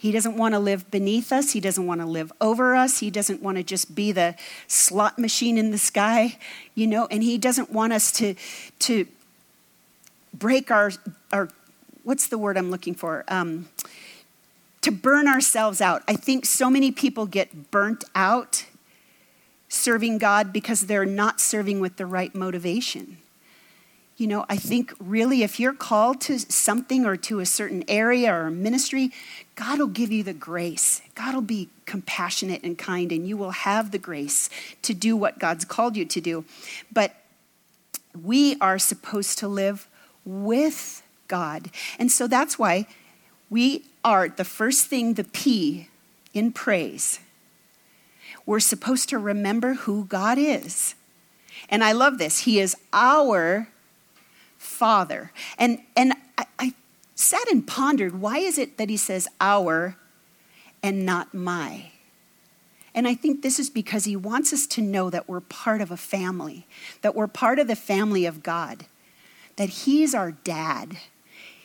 He 0.06 0.12
doesn't 0.12 0.38
want 0.38 0.54
to 0.54 0.60
live 0.60 0.92
beneath 0.92 1.32
us. 1.32 1.54
He 1.54 1.60
doesn't 1.60 1.88
want 1.88 2.00
to 2.00 2.06
live 2.06 2.32
over 2.40 2.76
us. 2.76 3.00
He 3.00 3.10
doesn't 3.10 3.42
want 3.42 3.58
to 3.58 3.64
just 3.64 3.96
be 3.96 4.12
the 4.12 4.36
slot 4.68 5.18
machine 5.18 5.58
in 5.58 5.72
the 5.72 5.80
sky, 5.80 6.38
you 6.76 6.86
know, 6.86 7.08
and 7.10 7.24
he 7.24 7.40
doesn't 7.40 7.72
want 7.72 7.92
us 7.92 8.12
to, 8.12 8.36
to 8.82 9.08
break 10.32 10.70
our, 10.70 10.92
our, 11.34 11.50
what's 12.04 12.28
the 12.28 12.38
word 12.38 12.56
I'm 12.56 12.70
looking 12.70 12.94
for? 12.94 13.24
Um, 13.30 13.68
to 14.82 14.92
burn 14.92 15.28
ourselves 15.28 15.82
out. 15.82 16.04
I 16.08 16.14
think 16.14 16.46
so 16.46 16.70
many 16.70 16.92
people 16.92 17.26
get 17.26 17.72
burnt 17.72 18.04
out 18.14 18.68
serving 19.70 20.20
God 20.20 20.54
because 20.54 20.82
they're 20.82 21.04
not 21.04 21.42
serving 21.42 21.80
with 21.80 21.98
the 21.98 22.06
right 22.06 22.36
motivation. 22.36 23.18
You 24.18 24.28
know, 24.28 24.46
I 24.48 24.56
think 24.56 24.94
really 25.00 25.44
if 25.44 25.60
you're 25.60 25.74
called 25.74 26.22
to 26.22 26.40
something 26.40 27.06
or 27.06 27.18
to 27.18 27.40
a 27.40 27.46
certain 27.46 27.84
area 27.88 28.34
or 28.34 28.50
ministry, 28.50 29.12
God 29.56 29.80
will 29.80 29.88
give 29.88 30.12
you 30.12 30.22
the 30.24 30.34
grace. 30.34 31.02
God 31.16 31.34
will 31.34 31.42
be 31.42 31.70
compassionate 31.86 32.64
and 32.64 32.78
kind, 32.78 33.12
and 33.12 33.28
you 33.28 33.38
will 33.38 33.52
have 33.52 33.92
the 33.92 33.98
grace 33.98 34.50
to 34.82 34.94
do 34.94 35.16
what 35.16 35.40
God's 35.40 35.66
called 35.66 35.96
you 35.96 36.06
to 36.06 36.22
do. 36.22 36.46
But 36.92 37.16
we 38.22 38.58
are 38.60 38.78
supposed 38.78 39.38
to 39.40 39.48
live 39.48 39.88
with 40.26 41.02
God. 41.28 41.70
And 41.98 42.12
so 42.12 42.28
that's 42.28 42.60
why 42.60 42.88
we 43.50 43.86
are 44.04 44.28
the 44.28 44.44
first 44.44 44.88
thing, 44.88 45.14
the 45.14 45.24
P 45.24 45.90
in 46.34 46.52
praise. 46.52 47.20
We're 48.46 48.60
supposed 48.60 49.10
to 49.10 49.18
remember 49.18 49.74
who 49.74 50.06
God 50.06 50.38
is. 50.38 50.96
And 51.70 51.84
I 51.84 51.94
love 51.94 52.18
this. 52.18 52.40
He 52.40 52.60
is 52.60 52.76
our 52.94 53.70
Father. 54.58 55.32
And, 55.58 55.80
and 55.96 56.14
I, 56.38 56.46
I 56.60 56.74
sat 57.16 57.50
and 57.50 57.66
pondered 57.66 58.20
why 58.20 58.38
is 58.38 58.58
it 58.58 58.78
that 58.78 58.90
he 58.90 58.98
says 58.98 59.28
our 59.40 59.98
and 60.84 61.06
not 61.06 61.34
my? 61.34 61.92
And 62.94 63.08
I 63.08 63.16
think 63.16 63.42
this 63.42 63.60
is 63.60 63.70
because 63.70 64.06
he 64.06 64.16
wants 64.16 64.54
us 64.54 64.68
to 64.68 64.82
know 64.82 65.10
that 65.10 65.28
we're 65.28 65.42
part 65.42 65.82
of 65.82 65.92
a 65.92 65.98
family, 65.98 66.66
that 67.02 67.16
we're 67.16 67.28
part 67.28 67.60
of 67.60 67.68
the 67.68 67.76
family 67.76 68.26
of 68.26 68.44
God, 68.44 68.86
that 69.58 69.70
he's 69.70 70.16
our 70.16 70.32
dad, 70.32 70.98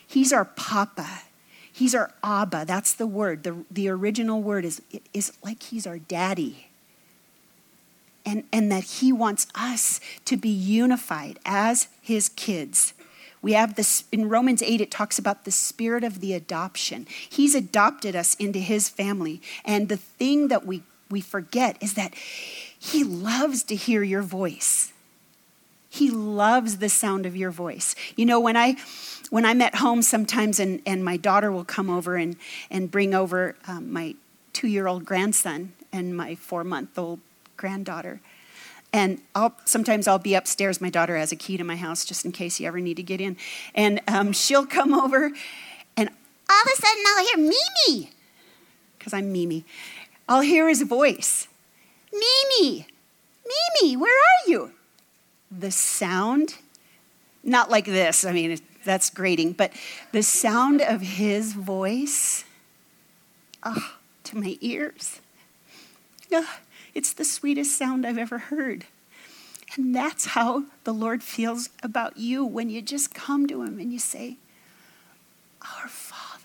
he's 0.05 0.33
our 0.33 0.45
papa, 0.45 1.21
he's 1.71 1.95
our 1.95 2.11
abba. 2.23 2.65
That's 2.65 2.93
the 2.93 3.07
word. 3.07 3.43
The, 3.43 3.63
the 3.71 3.87
original 3.87 4.41
word 4.41 4.65
is, 4.65 4.81
is 5.13 5.31
like 5.43 5.63
he's 5.63 5.87
our 5.87 5.99
daddy 5.99 6.67
and, 8.25 8.43
and 8.51 8.71
that 8.71 8.83
He 8.83 9.11
wants 9.11 9.47
us 9.55 9.99
to 10.25 10.37
be 10.37 10.49
unified 10.49 11.39
as 11.45 11.87
His 12.01 12.29
kids. 12.29 12.93
We 13.41 13.53
have 13.53 13.75
this 13.75 14.03
in 14.11 14.29
Romans 14.29 14.61
8, 14.61 14.81
it 14.81 14.91
talks 14.91 15.17
about 15.17 15.45
the 15.45 15.51
spirit 15.51 16.03
of 16.03 16.19
the 16.19 16.33
adoption. 16.33 17.07
He's 17.09 17.55
adopted 17.55 18.15
us 18.15 18.35
into 18.35 18.59
His 18.59 18.87
family. 18.87 19.41
And 19.65 19.89
the 19.89 19.97
thing 19.97 20.49
that 20.49 20.65
we, 20.65 20.83
we 21.09 21.21
forget 21.21 21.77
is 21.81 21.95
that 21.95 22.13
He 22.13 23.03
loves 23.03 23.63
to 23.63 23.75
hear 23.75 24.03
your 24.03 24.21
voice. 24.21 24.93
He 25.89 26.09
loves 26.09 26.77
the 26.77 26.87
sound 26.87 27.25
of 27.25 27.35
your 27.35 27.51
voice. 27.51 27.95
You 28.15 28.25
know, 28.25 28.39
when 28.39 28.55
I 28.55 28.77
when 29.29 29.45
I'm 29.45 29.61
at 29.61 29.75
home 29.75 30.01
sometimes 30.01 30.59
and, 30.59 30.81
and 30.85 31.03
my 31.03 31.17
daughter 31.17 31.51
will 31.51 31.63
come 31.63 31.89
over 31.89 32.15
and, 32.17 32.35
and 32.69 32.91
bring 32.91 33.13
over 33.13 33.55
um, 33.65 33.91
my 33.91 34.15
two 34.53 34.67
year 34.67 34.87
old 34.87 35.05
grandson 35.05 35.73
and 35.91 36.15
my 36.15 36.35
four 36.35 36.63
month 36.63 36.97
old 36.99 37.19
granddaughter. 37.57 38.21
And 38.93 39.21
I'll, 39.33 39.55
sometimes 39.65 40.07
I'll 40.07 40.19
be 40.19 40.35
upstairs. 40.35 40.81
My 40.81 40.89
daughter 40.89 41.15
has 41.17 41.31
a 41.31 41.35
key 41.35 41.55
to 41.57 41.63
my 41.63 41.77
house 41.77 42.03
just 42.03 42.25
in 42.25 42.31
case 42.31 42.59
you 42.59 42.67
ever 42.67 42.79
need 42.79 42.97
to 42.97 43.03
get 43.03 43.21
in. 43.21 43.37
And 43.73 44.01
um, 44.07 44.33
she'll 44.33 44.65
come 44.65 44.93
over, 44.93 45.31
and 45.95 46.09
all 46.49 46.61
of 46.61 46.67
a 46.67 46.81
sudden 46.81 47.03
I'll 47.07 47.25
hear 47.25 47.37
Mimi, 47.37 48.11
because 48.97 49.13
I'm 49.13 49.31
Mimi. 49.31 49.63
I'll 50.27 50.41
hear 50.41 50.67
his 50.67 50.81
voice 50.81 51.47
Mimi, 52.11 52.87
Mimi, 53.45 53.97
where 53.97 54.13
are 54.13 54.49
you? 54.49 54.71
The 55.49 55.71
sound, 55.71 56.55
not 57.43 57.69
like 57.69 57.85
this, 57.85 58.25
I 58.25 58.31
mean, 58.31 58.59
that's 58.83 59.09
grating, 59.09 59.53
but 59.53 59.71
the 60.11 60.23
sound 60.23 60.81
of 60.81 61.01
his 61.01 61.53
voice, 61.53 62.43
oh, 63.63 63.93
to 64.25 64.37
my 64.37 64.57
ears. 64.61 65.21
Oh, 66.31 66.47
it's 66.93 67.13
the 67.13 67.25
sweetest 67.25 67.77
sound 67.77 68.05
I've 68.05 68.17
ever 68.17 68.37
heard. 68.37 68.85
And 69.75 69.95
that's 69.95 70.27
how 70.27 70.65
the 70.83 70.93
Lord 70.93 71.23
feels 71.23 71.69
about 71.81 72.17
you 72.17 72.45
when 72.45 72.69
you 72.69 72.81
just 72.81 73.13
come 73.13 73.47
to 73.47 73.63
Him 73.63 73.79
and 73.79 73.93
you 73.93 73.99
say, 73.99 74.37
Our 75.61 75.87
Father. 75.87 76.41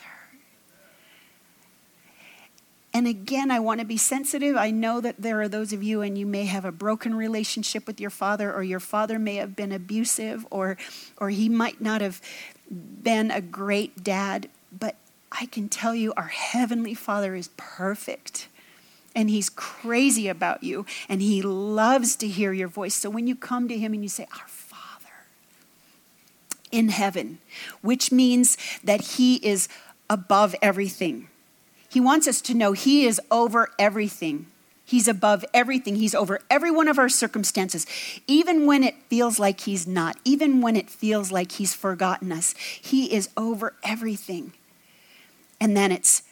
And 2.94 3.06
again, 3.06 3.50
I 3.50 3.60
want 3.60 3.80
to 3.80 3.86
be 3.86 3.98
sensitive. 3.98 4.56
I 4.56 4.70
know 4.70 5.02
that 5.02 5.20
there 5.20 5.40
are 5.42 5.48
those 5.48 5.74
of 5.74 5.82
you, 5.82 6.00
and 6.00 6.16
you 6.16 6.24
may 6.24 6.46
have 6.46 6.64
a 6.64 6.72
broken 6.72 7.14
relationship 7.14 7.86
with 7.86 8.00
your 8.00 8.08
father, 8.08 8.50
or 8.50 8.62
your 8.62 8.80
father 8.80 9.18
may 9.18 9.34
have 9.34 9.54
been 9.54 9.70
abusive, 9.70 10.46
or, 10.50 10.78
or 11.18 11.28
he 11.28 11.50
might 11.50 11.80
not 11.80 12.00
have 12.00 12.22
been 12.70 13.30
a 13.30 13.42
great 13.42 14.02
dad. 14.02 14.48
But 14.72 14.94
I 15.30 15.44
can 15.44 15.68
tell 15.68 15.94
you, 15.94 16.14
our 16.16 16.28
Heavenly 16.28 16.94
Father 16.94 17.34
is 17.34 17.50
perfect 17.58 18.48
and 19.16 19.30
he's 19.30 19.48
crazy 19.48 20.28
about 20.28 20.62
you 20.62 20.84
and 21.08 21.22
he 21.22 21.40
loves 21.42 22.14
to 22.16 22.28
hear 22.28 22.52
your 22.52 22.68
voice. 22.68 22.94
So 22.94 23.08
when 23.10 23.26
you 23.26 23.34
come 23.34 23.66
to 23.66 23.76
him 23.76 23.94
and 23.94 24.02
you 24.02 24.08
say, 24.10 24.28
Our 24.38 24.46
Father 24.46 25.26
in 26.70 26.90
heaven, 26.90 27.38
which 27.80 28.12
means 28.12 28.58
that 28.84 29.00
he 29.00 29.36
is 29.36 29.68
above 30.08 30.54
everything, 30.60 31.28
he 31.88 31.98
wants 31.98 32.28
us 32.28 32.42
to 32.42 32.54
know 32.54 32.72
he 32.72 33.06
is 33.06 33.20
over 33.30 33.70
everything. 33.78 34.46
He's 34.84 35.08
above 35.08 35.44
everything. 35.52 35.96
He's 35.96 36.14
over 36.14 36.38
every 36.48 36.70
one 36.70 36.86
of 36.86 36.96
our 36.96 37.08
circumstances. 37.08 37.86
Even 38.28 38.66
when 38.66 38.84
it 38.84 38.94
feels 39.08 39.40
like 39.40 39.62
He's 39.62 39.84
not, 39.84 40.16
even 40.24 40.60
when 40.60 40.76
it 40.76 40.88
feels 40.88 41.32
like 41.32 41.52
He's 41.52 41.74
forgotten 41.74 42.30
us, 42.30 42.54
He 42.56 43.12
is 43.12 43.28
over 43.36 43.74
everything. 43.82 44.52
And 45.60 45.76
then 45.76 45.90
it's 45.90 46.22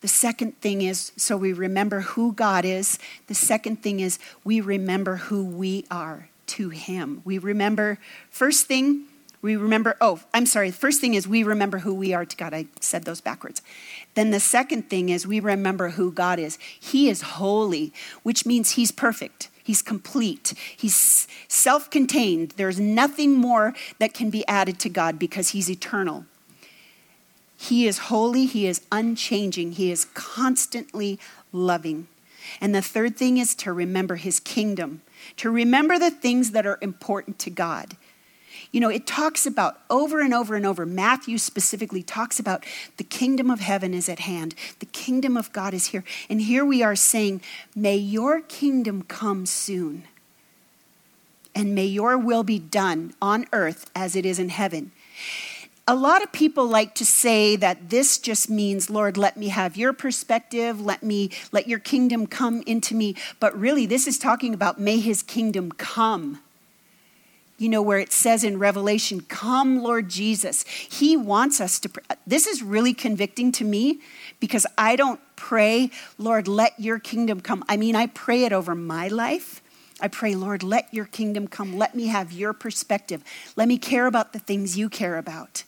the 0.00 0.08
second 0.08 0.60
thing 0.60 0.82
is 0.82 1.12
so 1.16 1.36
we 1.36 1.52
remember 1.52 2.00
who 2.00 2.32
God 2.32 2.64
is. 2.64 2.98
The 3.26 3.34
second 3.34 3.82
thing 3.82 4.00
is 4.00 4.18
we 4.44 4.60
remember 4.60 5.16
who 5.16 5.44
we 5.44 5.84
are 5.90 6.28
to 6.48 6.70
Him. 6.70 7.22
We 7.24 7.38
remember, 7.38 7.98
first 8.30 8.66
thing, 8.66 9.06
we 9.42 9.56
remember, 9.56 9.96
oh, 10.00 10.20
I'm 10.34 10.46
sorry. 10.46 10.70
The 10.70 10.76
first 10.76 11.00
thing 11.00 11.14
is 11.14 11.26
we 11.26 11.42
remember 11.42 11.78
who 11.78 11.94
we 11.94 12.12
are 12.12 12.26
to 12.26 12.36
God. 12.36 12.52
I 12.52 12.66
said 12.80 13.04
those 13.04 13.20
backwards. 13.20 13.62
Then 14.14 14.30
the 14.32 14.40
second 14.40 14.90
thing 14.90 15.08
is 15.08 15.26
we 15.26 15.40
remember 15.40 15.90
who 15.90 16.12
God 16.12 16.38
is. 16.38 16.58
He 16.78 17.08
is 17.08 17.22
holy, 17.22 17.92
which 18.22 18.44
means 18.44 18.72
He's 18.72 18.92
perfect. 18.92 19.48
He's 19.62 19.82
complete. 19.82 20.54
He's 20.76 21.28
self 21.48 21.90
contained. 21.90 22.54
There's 22.56 22.80
nothing 22.80 23.34
more 23.34 23.74
that 23.98 24.14
can 24.14 24.30
be 24.30 24.46
added 24.46 24.78
to 24.80 24.88
God 24.88 25.18
because 25.18 25.50
He's 25.50 25.70
eternal. 25.70 26.26
He 27.62 27.86
is 27.86 27.98
holy, 27.98 28.46
He 28.46 28.66
is 28.66 28.80
unchanging, 28.90 29.72
He 29.72 29.92
is 29.92 30.06
constantly 30.14 31.20
loving. 31.52 32.08
And 32.58 32.74
the 32.74 32.80
third 32.80 33.18
thing 33.18 33.36
is 33.36 33.54
to 33.56 33.70
remember 33.70 34.16
His 34.16 34.40
kingdom, 34.40 35.02
to 35.36 35.50
remember 35.50 35.98
the 35.98 36.10
things 36.10 36.52
that 36.52 36.64
are 36.64 36.78
important 36.80 37.38
to 37.40 37.50
God. 37.50 37.98
You 38.72 38.80
know, 38.80 38.88
it 38.88 39.06
talks 39.06 39.44
about 39.44 39.78
over 39.90 40.22
and 40.22 40.32
over 40.32 40.56
and 40.56 40.64
over, 40.64 40.86
Matthew 40.86 41.36
specifically 41.36 42.02
talks 42.02 42.40
about 42.40 42.64
the 42.96 43.04
kingdom 43.04 43.50
of 43.50 43.60
heaven 43.60 43.92
is 43.92 44.08
at 44.08 44.20
hand. 44.20 44.54
The 44.78 44.86
kingdom 44.86 45.36
of 45.36 45.52
God 45.52 45.74
is 45.74 45.88
here. 45.88 46.02
And 46.30 46.40
here 46.40 46.64
we 46.64 46.82
are 46.82 46.96
saying, 46.96 47.42
May 47.76 47.96
your 47.96 48.40
kingdom 48.40 49.02
come 49.02 49.44
soon. 49.44 50.04
And 51.54 51.74
may 51.74 51.86
your 51.86 52.16
will 52.16 52.42
be 52.42 52.58
done 52.58 53.12
on 53.20 53.44
earth 53.52 53.90
as 53.94 54.16
it 54.16 54.24
is 54.24 54.38
in 54.38 54.48
heaven 54.48 54.92
a 55.90 55.94
lot 55.96 56.22
of 56.22 56.30
people 56.30 56.68
like 56.68 56.94
to 56.94 57.04
say 57.04 57.56
that 57.56 57.90
this 57.90 58.16
just 58.16 58.48
means, 58.48 58.90
Lord, 58.90 59.16
let 59.16 59.36
me 59.36 59.48
have 59.48 59.76
your 59.76 59.92
perspective, 59.92 60.80
let 60.80 61.02
me 61.02 61.30
let 61.50 61.66
your 61.66 61.80
kingdom 61.80 62.28
come 62.28 62.62
into 62.64 62.94
me. 62.94 63.16
But 63.40 63.58
really, 63.58 63.86
this 63.86 64.06
is 64.06 64.16
talking 64.16 64.54
about 64.54 64.78
may 64.78 65.00
his 65.00 65.24
kingdom 65.24 65.72
come. 65.72 66.38
You 67.58 67.70
know, 67.70 67.82
where 67.82 67.98
it 67.98 68.12
says 68.12 68.44
in 68.44 68.60
Revelation, 68.60 69.22
Come, 69.22 69.82
Lord 69.82 70.08
Jesus. 70.08 70.62
He 70.62 71.16
wants 71.16 71.60
us 71.60 71.80
to. 71.80 71.90
This 72.24 72.46
is 72.46 72.62
really 72.62 72.94
convicting 72.94 73.50
to 73.50 73.64
me 73.64 73.98
because 74.38 74.68
I 74.78 74.94
don't 74.94 75.18
pray, 75.34 75.90
Lord, 76.18 76.46
let 76.46 76.78
your 76.78 77.00
kingdom 77.00 77.40
come. 77.40 77.64
I 77.68 77.76
mean, 77.76 77.96
I 77.96 78.06
pray 78.06 78.44
it 78.44 78.52
over 78.52 78.76
my 78.76 79.08
life. 79.08 79.60
I 80.00 80.06
pray, 80.06 80.36
Lord, 80.36 80.62
let 80.62 80.94
your 80.94 81.06
kingdom 81.06 81.48
come. 81.48 81.76
Let 81.76 81.96
me 81.96 82.06
have 82.06 82.30
your 82.30 82.52
perspective. 82.52 83.24
Let 83.56 83.66
me 83.66 83.76
care 83.76 84.06
about 84.06 84.32
the 84.32 84.38
things 84.38 84.78
you 84.78 84.88
care 84.88 85.18
about 85.18 85.64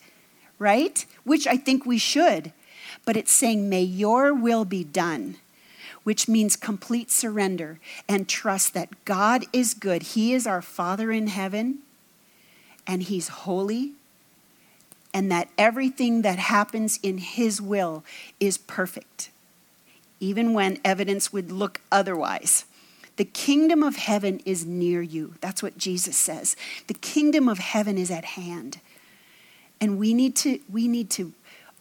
right? 0.62 1.04
Which 1.24 1.46
I 1.46 1.56
think 1.56 1.84
we 1.84 1.98
should. 1.98 2.52
But 3.04 3.16
it's 3.16 3.32
saying, 3.32 3.68
may 3.68 3.82
your 3.82 4.32
will 4.32 4.64
be 4.64 4.84
done, 4.84 5.36
which 6.04 6.28
means 6.28 6.56
complete 6.56 7.10
surrender 7.10 7.80
and 8.08 8.28
trust 8.28 8.72
that 8.74 9.04
God 9.04 9.44
is 9.52 9.74
good. 9.74 10.02
He 10.02 10.32
is 10.32 10.46
our 10.46 10.62
Father 10.62 11.10
in 11.10 11.26
heaven, 11.26 11.80
and 12.86 13.02
He's 13.02 13.28
holy, 13.28 13.92
and 15.12 15.30
that 15.30 15.48
everything 15.58 16.22
that 16.22 16.38
happens 16.38 17.00
in 17.02 17.18
His 17.18 17.60
will 17.60 18.04
is 18.38 18.56
perfect, 18.56 19.30
even 20.20 20.54
when 20.54 20.78
evidence 20.84 21.32
would 21.32 21.50
look 21.50 21.80
otherwise. 21.90 22.64
The 23.16 23.24
kingdom 23.24 23.82
of 23.82 23.96
heaven 23.96 24.40
is 24.46 24.64
near 24.64 25.02
you. 25.02 25.34
That's 25.40 25.62
what 25.62 25.76
Jesus 25.76 26.16
says. 26.16 26.56
The 26.86 26.94
kingdom 26.94 27.48
of 27.48 27.58
heaven 27.58 27.98
is 27.98 28.10
at 28.10 28.24
hand. 28.24 28.80
And 29.82 29.98
we 29.98 30.14
need 30.14 30.36
to 30.36 30.60
we 30.70 30.86
need 30.86 31.10
to 31.10 31.32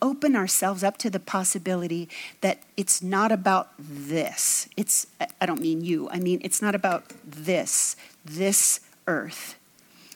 open 0.01 0.35
ourselves 0.35 0.83
up 0.83 0.97
to 0.97 1.09
the 1.11 1.19
possibility 1.19 2.09
that 2.41 2.63
it's 2.75 3.03
not 3.03 3.31
about 3.31 3.69
this. 3.77 4.67
It's 4.75 5.05
I 5.39 5.45
don't 5.45 5.61
mean 5.61 5.85
you. 5.85 6.09
I 6.09 6.17
mean 6.17 6.41
it's 6.43 6.63
not 6.63 6.73
about 6.73 7.13
this, 7.23 7.95
this 8.25 8.79
earth. 9.05 9.55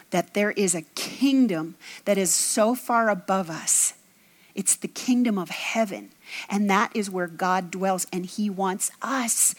That 0.09 0.33
there 0.33 0.49
is 0.51 0.73
a 0.73 0.81
kingdom 0.95 1.75
that 2.05 2.17
is 2.17 2.33
so 2.33 2.73
far 2.73 3.11
above 3.11 3.51
us. 3.51 3.93
It's 4.55 4.75
the 4.75 4.87
kingdom 4.87 5.37
of 5.37 5.49
heaven. 5.49 6.09
And 6.49 6.67
that 6.71 6.89
is 6.95 7.11
where 7.11 7.27
God 7.27 7.69
dwells 7.69 8.07
and 8.11 8.25
he 8.25 8.49
wants 8.49 8.89
us 9.03 9.53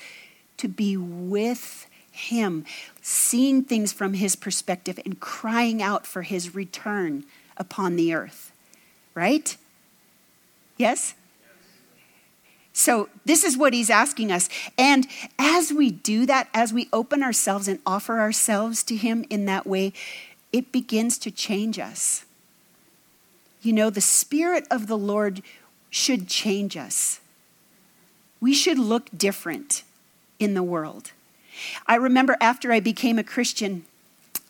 to 0.57 0.67
be 0.67 0.97
with 0.97 1.87
him, 2.11 2.65
seeing 3.01 3.63
things 3.63 3.93
from 3.93 4.15
his 4.15 4.35
perspective 4.35 4.99
and 5.05 5.21
crying 5.21 5.81
out 5.81 6.09
for 6.09 6.23
his 6.23 6.57
return 6.57 7.25
upon 7.57 7.97
the 7.97 8.15
earth. 8.15 8.53
Right? 9.15 9.57
Yes? 10.77 11.15
So, 12.73 13.09
this 13.25 13.43
is 13.43 13.57
what 13.57 13.73
he's 13.73 13.89
asking 13.89 14.31
us. 14.31 14.51
And 14.77 15.07
as 15.39 15.73
we 15.73 15.91
do 15.91 16.27
that, 16.27 16.49
as 16.53 16.75
we 16.75 16.91
open 16.93 17.23
ourselves 17.23 17.69
and 17.69 17.79
offer 17.87 18.21
ourselves 18.21 18.83
to 18.85 18.97
him 18.97 19.25
in 19.31 19.47
that 19.47 19.67
way, 19.67 19.95
it 20.53 20.73
begins 20.73 21.17
to 21.19 21.31
change 21.31 21.79
us. 21.79 22.27
You 23.63 23.73
know, 23.73 23.89
the 23.89 24.03
Spirit 24.03 24.67
of 24.71 24.89
the 24.89 24.99
Lord 24.99 25.41
should 25.89 26.29
change 26.29 26.77
us. 26.77 27.21
We 28.41 28.53
should 28.53 28.79
look 28.79 29.09
different 29.17 29.83
in 30.39 30.53
the 30.53 30.63
world. 30.63 31.13
I 31.87 31.95
remember 31.97 32.37
after 32.41 32.73
I 32.73 32.81
became 32.81 33.19
a 33.19 33.25
Christian, 33.25 33.87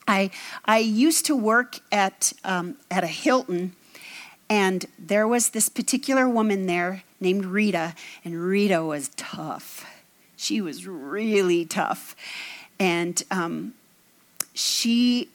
I, 0.09 0.31
I 0.65 0.79
used 0.79 1.27
to 1.27 1.37
work 1.37 1.81
at, 1.91 2.33
um, 2.45 2.77
at 2.91 3.05
a 3.05 3.09
Hilton, 3.09 3.75
and 4.49 4.87
there 4.99 5.27
was 5.27 5.51
this 5.51 5.69
particular 5.69 6.29
woman 6.29 6.67
there 6.67 7.03
named 7.21 7.45
Rita, 7.45 7.95
and 8.25 8.41
Rita 8.41 8.85
was 8.85 9.11
tough. 9.17 9.85
She 10.37 10.61
was 10.61 10.87
really 10.87 11.65
tough. 11.65 12.15
And 12.79 13.23
um, 13.31 13.75
she, 14.55 15.29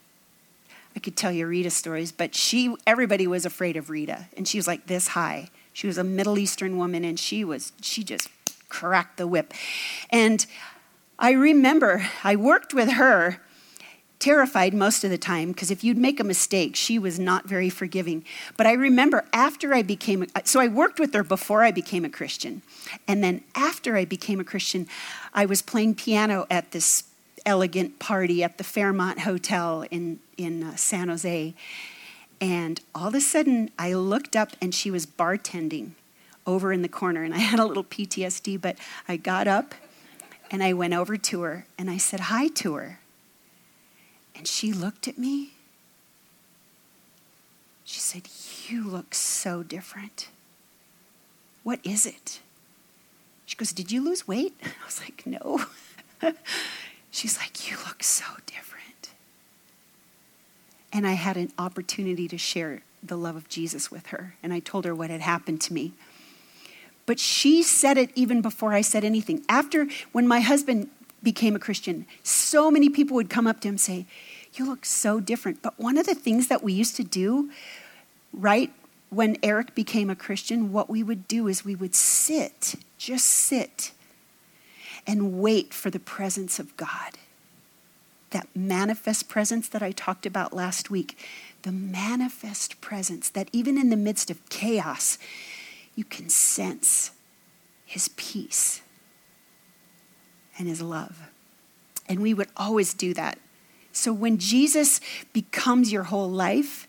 I 0.96 1.00
could 1.00 1.16
tell 1.16 1.32
you 1.32 1.46
Rita 1.46 1.70
stories, 1.70 2.12
but 2.12 2.34
she, 2.34 2.74
everybody 2.86 3.26
was 3.26 3.44
afraid 3.44 3.76
of 3.76 3.90
Rita, 3.90 4.26
and 4.36 4.46
she 4.46 4.58
was 4.58 4.66
like 4.66 4.86
this 4.86 5.08
high. 5.08 5.50
She 5.72 5.86
was 5.86 5.98
a 5.98 6.04
Middle 6.04 6.38
Eastern 6.38 6.78
woman, 6.78 7.04
and 7.04 7.18
she 7.18 7.44
was, 7.44 7.72
she 7.82 8.04
just 8.04 8.28
cracked 8.68 9.18
the 9.18 9.26
whip. 9.26 9.52
And 10.08 10.46
I 11.18 11.32
remember 11.32 12.06
I 12.24 12.36
worked 12.36 12.72
with 12.72 12.92
her 12.92 13.40
terrified 14.22 14.72
most 14.72 15.02
of 15.02 15.10
the 15.10 15.18
time 15.18 15.50
because 15.50 15.68
if 15.72 15.82
you'd 15.82 15.98
make 15.98 16.20
a 16.20 16.24
mistake, 16.24 16.76
she 16.76 16.96
was 16.96 17.18
not 17.18 17.48
very 17.48 17.68
forgiving. 17.68 18.24
But 18.56 18.68
I 18.68 18.72
remember 18.72 19.24
after 19.32 19.74
I 19.74 19.82
became, 19.82 20.24
so 20.44 20.60
I 20.60 20.68
worked 20.68 21.00
with 21.00 21.12
her 21.14 21.24
before 21.24 21.64
I 21.64 21.72
became 21.72 22.04
a 22.04 22.08
Christian. 22.08 22.62
And 23.08 23.22
then 23.22 23.42
after 23.56 23.96
I 23.96 24.04
became 24.04 24.38
a 24.38 24.44
Christian, 24.44 24.86
I 25.34 25.44
was 25.44 25.60
playing 25.60 25.96
piano 25.96 26.46
at 26.48 26.70
this 26.70 27.02
elegant 27.44 27.98
party 27.98 28.44
at 28.44 28.58
the 28.58 28.64
Fairmont 28.64 29.20
Hotel 29.20 29.84
in, 29.90 30.20
in 30.36 30.62
uh, 30.62 30.76
San 30.76 31.08
Jose. 31.08 31.52
And 32.40 32.80
all 32.94 33.08
of 33.08 33.16
a 33.16 33.20
sudden, 33.20 33.70
I 33.76 33.94
looked 33.94 34.36
up 34.36 34.52
and 34.60 34.72
she 34.72 34.92
was 34.92 35.04
bartending 35.04 35.90
over 36.46 36.72
in 36.72 36.82
the 36.82 36.88
corner. 36.88 37.24
And 37.24 37.34
I 37.34 37.38
had 37.38 37.58
a 37.58 37.64
little 37.64 37.84
PTSD, 37.84 38.60
but 38.60 38.76
I 39.08 39.16
got 39.16 39.48
up 39.48 39.74
and 40.48 40.62
I 40.62 40.74
went 40.74 40.94
over 40.94 41.16
to 41.16 41.42
her 41.42 41.66
and 41.76 41.90
I 41.90 41.96
said 41.96 42.20
hi 42.20 42.46
to 42.46 42.74
her. 42.74 43.00
And 44.42 44.48
she 44.48 44.72
looked 44.72 45.06
at 45.06 45.18
me. 45.18 45.50
She 47.84 48.00
said, 48.00 48.22
You 48.66 48.82
look 48.82 49.14
so 49.14 49.62
different. 49.62 50.30
What 51.62 51.78
is 51.84 52.06
it? 52.06 52.40
She 53.46 53.54
goes, 53.54 53.72
Did 53.72 53.92
you 53.92 54.02
lose 54.02 54.26
weight? 54.26 54.52
I 54.64 54.84
was 54.84 55.00
like, 55.00 55.24
No. 55.24 55.64
She's 57.12 57.38
like, 57.38 57.70
You 57.70 57.76
look 57.86 58.02
so 58.02 58.24
different. 58.46 59.10
And 60.92 61.06
I 61.06 61.12
had 61.12 61.36
an 61.36 61.52
opportunity 61.56 62.26
to 62.26 62.36
share 62.36 62.82
the 63.00 63.16
love 63.16 63.36
of 63.36 63.48
Jesus 63.48 63.92
with 63.92 64.06
her. 64.06 64.34
And 64.42 64.52
I 64.52 64.58
told 64.58 64.84
her 64.86 64.92
what 64.92 65.08
had 65.08 65.20
happened 65.20 65.60
to 65.60 65.72
me. 65.72 65.92
But 67.06 67.20
she 67.20 67.62
said 67.62 67.96
it 67.96 68.10
even 68.16 68.42
before 68.42 68.72
I 68.72 68.80
said 68.80 69.04
anything. 69.04 69.44
After, 69.48 69.86
when 70.10 70.26
my 70.26 70.40
husband 70.40 70.90
became 71.22 71.54
a 71.54 71.60
Christian, 71.60 72.06
so 72.24 72.72
many 72.72 72.88
people 72.88 73.14
would 73.14 73.30
come 73.30 73.46
up 73.46 73.60
to 73.60 73.68
him 73.68 73.74
and 73.74 73.80
say, 73.80 74.06
You 74.54 74.66
look 74.66 74.84
so 74.84 75.20
different. 75.20 75.62
But 75.62 75.78
one 75.78 75.96
of 75.96 76.06
the 76.06 76.14
things 76.14 76.48
that 76.48 76.62
we 76.62 76.72
used 76.72 76.96
to 76.96 77.04
do, 77.04 77.50
right 78.32 78.72
when 79.10 79.36
Eric 79.42 79.74
became 79.74 80.10
a 80.10 80.16
Christian, 80.16 80.72
what 80.72 80.88
we 80.88 81.02
would 81.02 81.28
do 81.28 81.48
is 81.48 81.64
we 81.64 81.74
would 81.74 81.94
sit, 81.94 82.76
just 82.98 83.26
sit, 83.26 83.92
and 85.06 85.40
wait 85.40 85.74
for 85.74 85.90
the 85.90 85.98
presence 85.98 86.58
of 86.58 86.76
God. 86.76 87.18
That 88.30 88.48
manifest 88.54 89.28
presence 89.28 89.68
that 89.68 89.82
I 89.82 89.92
talked 89.92 90.24
about 90.24 90.54
last 90.54 90.90
week, 90.90 91.18
the 91.62 91.72
manifest 91.72 92.80
presence 92.80 93.28
that 93.30 93.48
even 93.52 93.76
in 93.76 93.90
the 93.90 93.96
midst 93.96 94.30
of 94.30 94.48
chaos, 94.48 95.18
you 95.94 96.04
can 96.04 96.28
sense 96.28 97.10
his 97.84 98.08
peace 98.16 98.80
and 100.58 100.68
his 100.68 100.80
love. 100.80 101.28
And 102.08 102.20
we 102.20 102.32
would 102.32 102.48
always 102.56 102.94
do 102.94 103.12
that. 103.14 103.38
So 103.92 104.12
when 104.12 104.38
Jesus 104.38 105.00
becomes 105.32 105.92
your 105.92 106.04
whole 106.04 106.30
life, 106.30 106.88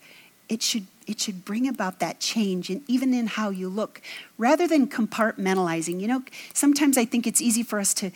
it 0.50 0.62
should 0.62 0.88
it 1.06 1.20
should 1.20 1.44
bring 1.44 1.68
about 1.68 2.00
that 2.00 2.22
change 2.22 2.70
and 2.70 2.82
even 2.88 3.14
in 3.14 3.28
how 3.28 3.50
you 3.50 3.68
look 3.68 4.02
rather 4.38 4.68
than 4.68 4.88
compartmentalizing. 4.88 6.00
You 6.00 6.08
know, 6.08 6.24
sometimes 6.54 6.98
I 6.98 7.04
think 7.04 7.28
it's 7.28 7.42
easy 7.42 7.62
for 7.62 7.78
us 7.78 7.94
to 7.96 8.12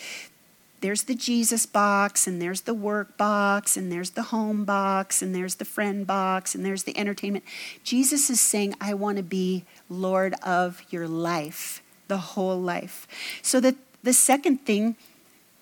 there's 0.80 1.04
the 1.04 1.16
Jesus 1.16 1.66
box, 1.66 2.28
and 2.28 2.40
there's 2.40 2.62
the 2.62 2.74
work 2.74 3.18
box, 3.18 3.78
and 3.78 3.92
there's 3.92 4.12
the 4.12 4.24
home 4.24 4.64
box, 4.64 5.24
and 5.24 5.34
there's 5.34 5.56
the 5.56 5.66
friend 5.66 6.06
box, 6.06 6.54
and 6.54 6.64
there's 6.64 6.84
the 6.84 6.98
entertainment. 6.98 7.44
Jesus 7.84 8.30
is 8.30 8.40
saying, 8.40 8.76
I 8.80 8.94
want 8.94 9.18
to 9.18 9.24
be 9.24 9.66
Lord 9.90 10.36
of 10.44 10.84
your 10.92 11.08
life, 11.08 11.82
the 12.08 12.18
whole 12.18 12.62
life. 12.62 13.08
So 13.42 13.60
that 13.62 13.76
the 14.04 14.14
second 14.14 14.66
thing 14.66 14.96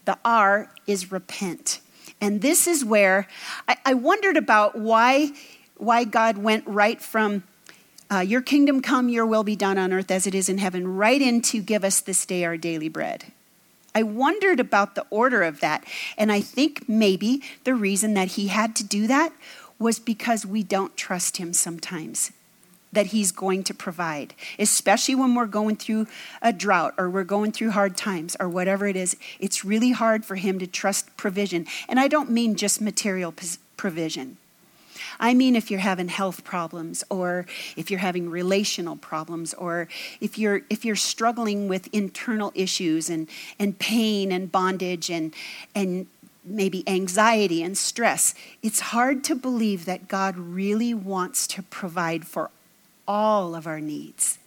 the 0.03 0.17
R 0.25 0.69
is 0.85 1.11
repent. 1.11 1.79
And 2.21 2.41
this 2.41 2.67
is 2.67 2.83
where 2.83 3.27
I, 3.67 3.77
I 3.85 3.93
wondered 3.93 4.37
about 4.37 4.77
why, 4.77 5.31
why 5.77 6.03
God 6.03 6.37
went 6.37 6.65
right 6.67 7.01
from 7.01 7.43
uh, 8.11 8.19
your 8.19 8.41
kingdom 8.41 8.81
come, 8.81 9.09
your 9.09 9.25
will 9.25 9.43
be 9.43 9.55
done 9.55 9.77
on 9.77 9.91
earth 9.91 10.11
as 10.11 10.27
it 10.27 10.35
is 10.35 10.47
in 10.47 10.57
heaven, 10.59 10.95
right 10.95 11.21
into 11.21 11.61
give 11.61 11.83
us 11.83 11.99
this 12.01 12.25
day 12.25 12.45
our 12.45 12.57
daily 12.57 12.89
bread. 12.89 13.25
I 13.95 14.03
wondered 14.03 14.59
about 14.59 14.95
the 14.95 15.05
order 15.09 15.41
of 15.41 15.61
that. 15.61 15.85
And 16.17 16.31
I 16.31 16.41
think 16.41 16.87
maybe 16.89 17.41
the 17.63 17.73
reason 17.73 18.13
that 18.13 18.29
he 18.29 18.47
had 18.49 18.75
to 18.75 18.83
do 18.83 19.07
that 19.07 19.33
was 19.79 19.99
because 19.99 20.45
we 20.45 20.63
don't 20.63 20.95
trust 20.95 21.37
him 21.37 21.53
sometimes 21.53 22.31
that 22.95 23.07
He's 23.07 23.31
going 23.31 23.63
to 23.65 23.73
provide, 23.73 24.33
especially 24.57 25.15
when 25.15 25.35
we're 25.35 25.45
going 25.45 25.75
through 25.75 26.07
a 26.41 26.51
drought 26.51 26.93
or 26.97 27.09
we're 27.09 27.23
going 27.23 27.51
through 27.51 27.71
hard 27.71 27.95
times 27.95 28.35
or 28.39 28.49
whatever 28.49 28.87
it 28.87 28.95
is. 28.95 29.15
It's 29.39 29.63
really 29.63 29.91
hard 29.91 30.25
for 30.25 30.35
Him 30.35 30.59
to 30.59 30.67
trust 30.67 31.15
provision. 31.15 31.67
And 31.87 31.99
I 31.99 32.07
don't 32.07 32.31
mean 32.31 32.55
just 32.55 32.81
material 32.81 33.33
provision. 33.77 34.37
I 35.19 35.33
mean, 35.33 35.55
if 35.55 35.71
you're 35.71 35.79
having 35.79 36.07
health 36.07 36.43
problems, 36.43 37.03
or 37.09 37.45
if 37.75 37.89
you're 37.89 37.99
having 37.99 38.29
relational 38.29 38.95
problems, 38.95 39.53
or 39.53 39.87
if 40.19 40.37
you're, 40.37 40.61
if 40.69 40.83
you're 40.83 40.95
struggling 40.95 41.67
with 41.67 41.87
internal 41.93 42.51
issues 42.55 43.09
and, 43.09 43.29
and 43.59 43.77
pain 43.79 44.31
and 44.31 44.51
bondage 44.51 45.09
and, 45.09 45.33
and 45.73 46.07
maybe 46.43 46.83
anxiety 46.87 47.63
and 47.63 47.77
stress, 47.77 48.35
it's 48.61 48.79
hard 48.79 49.23
to 49.25 49.35
believe 49.35 49.85
that 49.85 50.07
God 50.07 50.37
really 50.37 50.93
wants 50.93 51.47
to 51.47 51.63
provide 51.63 52.27
for 52.27 52.49
all 53.07 53.55
of 53.55 53.67
our 53.67 53.79
needs 53.79 54.39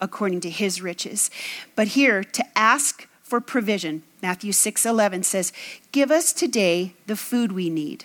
according 0.00 0.40
to 0.40 0.50
his 0.50 0.82
riches. 0.82 1.30
But 1.74 1.88
here, 1.88 2.22
to 2.22 2.44
ask 2.54 3.08
for 3.22 3.40
provision, 3.40 4.02
Matthew 4.22 4.52
6 4.52 4.84
11 4.84 5.22
says, 5.22 5.52
Give 5.92 6.10
us 6.10 6.32
today 6.32 6.94
the 7.06 7.16
food 7.16 7.52
we 7.52 7.70
need 7.70 8.04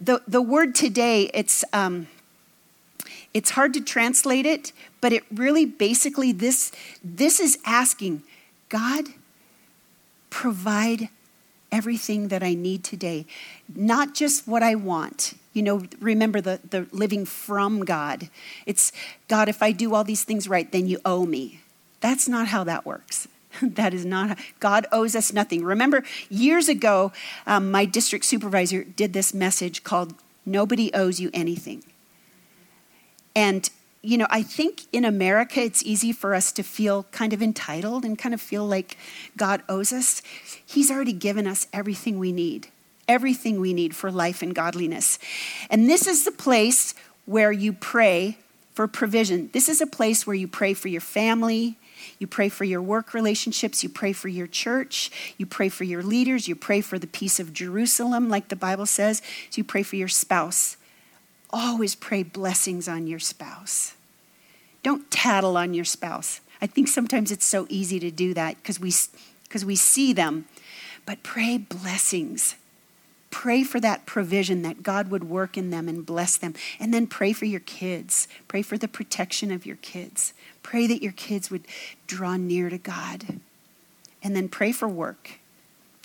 the, 0.00 0.22
the 0.26 0.42
word 0.42 0.74
today, 0.74 1.30
it's, 1.32 1.64
um, 1.72 2.08
it's 3.32 3.50
hard 3.50 3.74
to 3.74 3.80
translate 3.80 4.46
it, 4.46 4.72
but 5.00 5.12
it 5.12 5.24
really 5.32 5.64
basically 5.64 6.32
this, 6.32 6.72
this 7.02 7.40
is 7.40 7.58
asking, 7.64 8.22
God, 8.68 9.06
provide 10.30 11.08
everything 11.72 12.28
that 12.28 12.42
I 12.42 12.54
need 12.54 12.84
today, 12.84 13.26
not 13.74 14.14
just 14.14 14.46
what 14.46 14.62
I 14.62 14.74
want. 14.74 15.34
You 15.56 15.62
know, 15.62 15.82
remember 16.00 16.42
the, 16.42 16.60
the 16.68 16.86
living 16.92 17.24
from 17.24 17.84
God. 17.84 18.28
It's, 18.66 18.92
God, 19.26 19.48
if 19.48 19.62
I 19.62 19.72
do 19.72 19.94
all 19.94 20.04
these 20.04 20.22
things 20.22 20.48
right, 20.48 20.70
then 20.70 20.86
you 20.86 20.98
owe 21.04 21.24
me. 21.24 21.62
That's 22.00 22.28
not 22.28 22.48
how 22.48 22.62
that 22.64 22.84
works. 22.84 23.26
that 23.62 23.94
is 23.94 24.04
not, 24.04 24.38
God 24.60 24.86
owes 24.92 25.16
us 25.16 25.32
nothing. 25.32 25.64
Remember, 25.64 26.04
years 26.28 26.68
ago, 26.68 27.12
um, 27.46 27.70
my 27.70 27.84
district 27.84 28.24
supervisor 28.24 28.84
did 28.84 29.12
this 29.12 29.32
message 29.32 29.82
called 29.82 30.14
Nobody 30.44 30.92
Owes 30.94 31.20
You 31.20 31.30
Anything. 31.32 31.82
And, 33.34 33.68
you 34.02 34.18
know, 34.18 34.26
I 34.30 34.42
think 34.42 34.82
in 34.92 35.04
America 35.04 35.60
it's 35.60 35.82
easy 35.82 36.12
for 36.12 36.34
us 36.34 36.52
to 36.52 36.62
feel 36.62 37.04
kind 37.04 37.32
of 37.32 37.42
entitled 37.42 38.04
and 38.04 38.18
kind 38.18 38.34
of 38.34 38.40
feel 38.40 38.66
like 38.66 38.96
God 39.36 39.62
owes 39.68 39.92
us. 39.92 40.22
He's 40.64 40.90
already 40.90 41.12
given 41.12 41.46
us 41.46 41.66
everything 41.72 42.18
we 42.18 42.32
need, 42.32 42.68
everything 43.08 43.60
we 43.60 43.72
need 43.72 43.94
for 43.94 44.10
life 44.10 44.42
and 44.42 44.54
godliness. 44.54 45.18
And 45.70 45.88
this 45.88 46.06
is 46.06 46.24
the 46.24 46.32
place 46.32 46.94
where 47.24 47.52
you 47.52 47.72
pray 47.72 48.38
for 48.74 48.86
provision. 48.86 49.50
This 49.52 49.68
is 49.68 49.80
a 49.80 49.86
place 49.86 50.26
where 50.26 50.36
you 50.36 50.48
pray 50.48 50.74
for 50.74 50.88
your 50.88 51.00
family, 51.00 51.76
you 52.18 52.26
pray 52.26 52.48
for 52.48 52.64
your 52.64 52.82
work 52.82 53.14
relationships. 53.14 53.82
You 53.82 53.88
pray 53.88 54.12
for 54.12 54.28
your 54.28 54.46
church. 54.46 55.10
You 55.36 55.46
pray 55.46 55.68
for 55.68 55.84
your 55.84 56.02
leaders. 56.02 56.48
You 56.48 56.54
pray 56.54 56.80
for 56.80 56.98
the 56.98 57.06
peace 57.06 57.40
of 57.40 57.52
Jerusalem, 57.52 58.28
like 58.28 58.48
the 58.48 58.56
Bible 58.56 58.86
says. 58.86 59.22
So 59.50 59.58
you 59.58 59.64
pray 59.64 59.82
for 59.82 59.96
your 59.96 60.08
spouse. 60.08 60.76
Always 61.50 61.94
pray 61.94 62.22
blessings 62.22 62.88
on 62.88 63.06
your 63.06 63.18
spouse. 63.18 63.94
Don't 64.82 65.10
tattle 65.10 65.56
on 65.56 65.74
your 65.74 65.84
spouse. 65.84 66.40
I 66.60 66.66
think 66.66 66.88
sometimes 66.88 67.30
it's 67.30 67.46
so 67.46 67.66
easy 67.68 67.98
to 68.00 68.10
do 68.10 68.34
that 68.34 68.56
because 68.56 68.80
we, 68.80 68.92
because 69.44 69.64
we 69.64 69.76
see 69.76 70.12
them. 70.12 70.46
But 71.04 71.22
pray 71.22 71.58
blessings. 71.58 72.56
Pray 73.38 73.64
for 73.64 73.80
that 73.80 74.06
provision 74.06 74.62
that 74.62 74.82
God 74.82 75.10
would 75.10 75.24
work 75.24 75.58
in 75.58 75.68
them 75.68 75.90
and 75.90 76.06
bless 76.06 76.38
them. 76.38 76.54
And 76.80 76.94
then 76.94 77.06
pray 77.06 77.34
for 77.34 77.44
your 77.44 77.60
kids. 77.60 78.28
Pray 78.48 78.62
for 78.62 78.78
the 78.78 78.88
protection 78.88 79.52
of 79.52 79.66
your 79.66 79.76
kids. 79.76 80.32
Pray 80.62 80.86
that 80.86 81.02
your 81.02 81.12
kids 81.12 81.50
would 81.50 81.66
draw 82.06 82.38
near 82.38 82.70
to 82.70 82.78
God. 82.78 83.40
And 84.22 84.34
then 84.34 84.48
pray 84.48 84.72
for 84.72 84.88
work. 84.88 85.32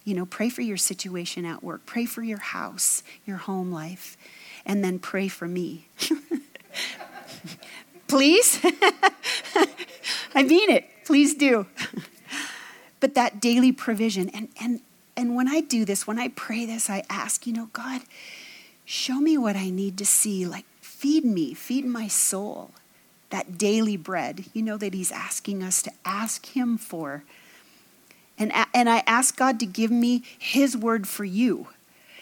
You 0.04 0.14
know, 0.14 0.26
pray 0.26 0.50
for 0.50 0.62
your 0.62 0.76
situation 0.76 1.46
at 1.46 1.64
work. 1.64 1.86
Pray 1.86 2.04
for 2.04 2.22
your 2.22 2.40
house, 2.40 3.02
your 3.26 3.38
home 3.38 3.72
life. 3.72 4.18
And 4.66 4.84
then 4.84 5.00
pray 5.00 5.30
for 5.30 5.48
me. 5.48 5.88
Please? 8.10 8.60
I 10.36 10.44
mean 10.44 10.70
it. 10.70 10.84
Please 11.06 11.34
do. 11.34 11.66
but 13.00 13.16
that 13.16 13.40
daily 13.40 13.72
provision. 13.72 14.28
And, 14.28 14.50
and, 14.62 14.82
and 15.22 15.36
when 15.36 15.48
I 15.48 15.62
do 15.62 15.86
this, 15.86 16.08
when 16.08 16.18
I 16.18 16.30
pray 16.30 16.66
this, 16.66 16.90
I 16.90 17.04
ask, 17.08 17.46
you 17.46 17.54
know, 17.54 17.70
God, 17.74 18.02
show 18.86 19.20
me 19.20 19.38
what 19.38 19.56
I 19.56 19.70
need 19.70 19.96
to 20.00 20.06
see. 20.06 20.48
Like, 20.48 20.66
feed 20.82 21.24
me, 21.24 21.54
feed 21.54 21.86
my 21.86 22.08
soul 22.08 22.72
that 23.30 23.56
daily 23.56 23.98
bread, 23.98 24.46
you 24.52 24.64
know, 24.64 24.78
that 24.78 24.96
He's 24.96 25.12
asking 25.12 25.62
us 25.62 25.84
to 25.84 25.92
ask 26.04 26.48
Him 26.48 26.76
for. 26.76 27.24
And, 28.40 28.52
and 28.74 28.90
I 28.90 29.04
ask 29.06 29.38
God 29.38 29.60
to 29.60 29.68
give 29.68 29.92
me 29.92 30.24
His 30.40 30.76
word 30.76 31.08
for 31.08 31.24
you 31.24 31.68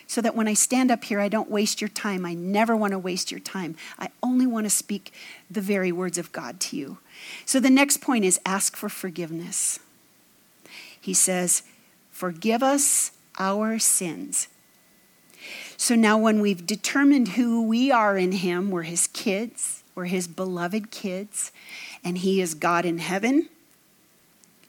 so 0.05 0.19
that 0.19 0.35
when 0.35 0.49
I 0.49 0.53
stand 0.53 0.91
up 0.91 1.05
here, 1.05 1.21
I 1.21 1.29
don't 1.29 1.49
waste 1.49 1.79
your 1.79 1.87
time. 1.87 2.25
I 2.25 2.33
never 2.33 2.75
want 2.75 2.91
to 2.91 2.99
waste 2.99 3.31
your 3.31 3.39
time. 3.39 3.77
I 3.97 4.09
only 4.21 4.45
want 4.45 4.65
to 4.65 4.69
speak 4.69 5.13
the 5.49 5.61
very 5.61 5.93
words 5.93 6.17
of 6.17 6.33
God 6.33 6.59
to 6.59 6.75
you. 6.75 6.97
So 7.45 7.61
the 7.61 7.69
next 7.69 8.01
point 8.01 8.25
is 8.25 8.41
ask 8.45 8.75
for 8.75 8.89
forgiveness. 8.89 9.79
He 10.99 11.13
says, 11.13 11.63
Forgive 12.19 12.61
us 12.61 13.11
our 13.37 13.79
sins. 13.79 14.49
So 15.77 15.95
now, 15.95 16.17
when 16.17 16.41
we've 16.41 16.65
determined 16.65 17.29
who 17.29 17.65
we 17.65 17.93
are 17.93 18.17
in 18.17 18.33
Him, 18.33 18.71
we're 18.71 18.81
His 18.81 19.07
kids, 19.07 19.79
we're 19.95 20.05
his 20.05 20.27
beloved 20.27 20.91
kids, 20.91 21.53
and 22.03 22.17
he 22.17 22.41
is 22.41 22.53
God 22.53 22.85
in 22.85 22.97
heaven. 22.97 23.47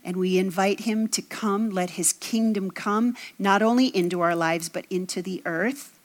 And 0.05 0.17
we 0.17 0.39
invite 0.39 0.81
him 0.81 1.09
to 1.09 1.23
come, 1.23 1.71
let 1.71 1.91
his 1.91 2.13
kingdom 2.13 2.71
come, 2.71 3.17
not 3.39 3.63
only 3.63 3.97
into 3.97 4.21
our 4.21 4.35
lives, 4.35 4.69
but 4.69 4.87
into 4.91 5.23
the 5.23 5.43
earth. 5.45 5.99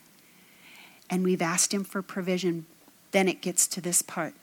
And 1.10 1.24
we've 1.24 1.42
asked 1.42 1.74
him 1.74 1.84
for 1.84 2.02
provision. 2.02 2.66
Then 3.12 3.28
it 3.28 3.42
gets 3.42 3.68
to 3.68 3.82
this 3.82 4.02
part 4.02 4.34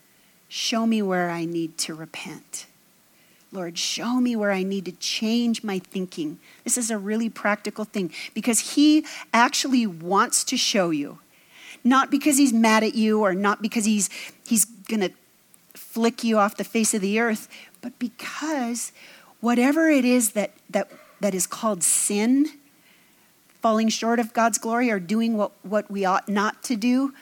Show 0.49 0.87
me 0.87 1.03
where 1.03 1.31
I 1.31 1.45
need 1.47 1.79
to 1.79 1.95
repent. 1.95 2.67
Lord, 3.53 3.79
show 3.79 4.15
me 4.15 4.35
where 4.35 4.51
I 4.51 4.63
need 4.63 4.87
to 4.87 4.93
change 4.93 5.63
my 5.63 5.79
thinking. 5.79 6.39
This 6.65 6.79
is 6.79 6.91
a 6.91 6.97
really 6.97 7.29
practical 7.29 7.85
thing 7.85 8.11
because 8.33 8.75
He 8.75 9.05
actually 9.33 9.87
wants 9.87 10.43
to 10.45 10.57
show 10.57 10.91
you. 10.91 11.19
Not 11.85 12.11
because 12.11 12.39
He's 12.39 12.53
mad 12.53 12.83
at 12.83 12.95
you 12.95 13.21
or 13.21 13.35
not 13.35 13.61
because 13.61 13.85
He's 13.85 14.09
he's 14.47 14.65
going 14.65 15.01
to 15.01 15.11
flick 15.75 16.25
you 16.25 16.39
off 16.39 16.57
the 16.57 16.65
face 16.65 16.95
of 16.95 17.03
the 17.03 17.21
earth, 17.21 17.49
but 17.83 17.99
because 17.99 18.93
whatever 19.41 19.91
it 19.91 20.05
is 20.05 20.33
that, 20.33 20.53
that, 20.71 20.91
that 21.21 21.35
is 21.35 21.47
called 21.47 21.83
sin, 21.83 22.47
falling 23.61 23.89
short 23.89 24.19
of 24.19 24.33
God's 24.33 24.59
glory 24.59 24.91
or 24.91 24.99
doing 24.99 25.37
what, 25.37 25.53
what 25.63 25.91
we 25.91 26.05
ought 26.05 26.29
not 26.29 26.63
to 26.65 26.77
do, 26.77 27.13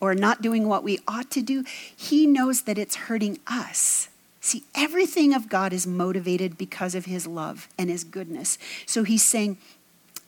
or 0.00 0.14
not 0.14 0.42
doing 0.42 0.66
what 0.66 0.82
we 0.82 0.98
ought 1.06 1.30
to 1.30 1.42
do, 1.42 1.64
He 1.96 2.26
knows 2.26 2.62
that 2.62 2.78
it's 2.78 2.96
hurting 2.96 3.38
us. 3.46 4.08
See, 4.40 4.64
everything 4.74 5.34
of 5.34 5.48
God 5.48 5.72
is 5.72 5.86
motivated 5.86 6.56
because 6.56 6.94
of 6.94 7.04
His 7.04 7.26
love 7.26 7.68
and 7.76 7.90
His 7.90 8.04
goodness. 8.04 8.58
So 8.86 9.04
He's 9.04 9.22
saying, 9.22 9.58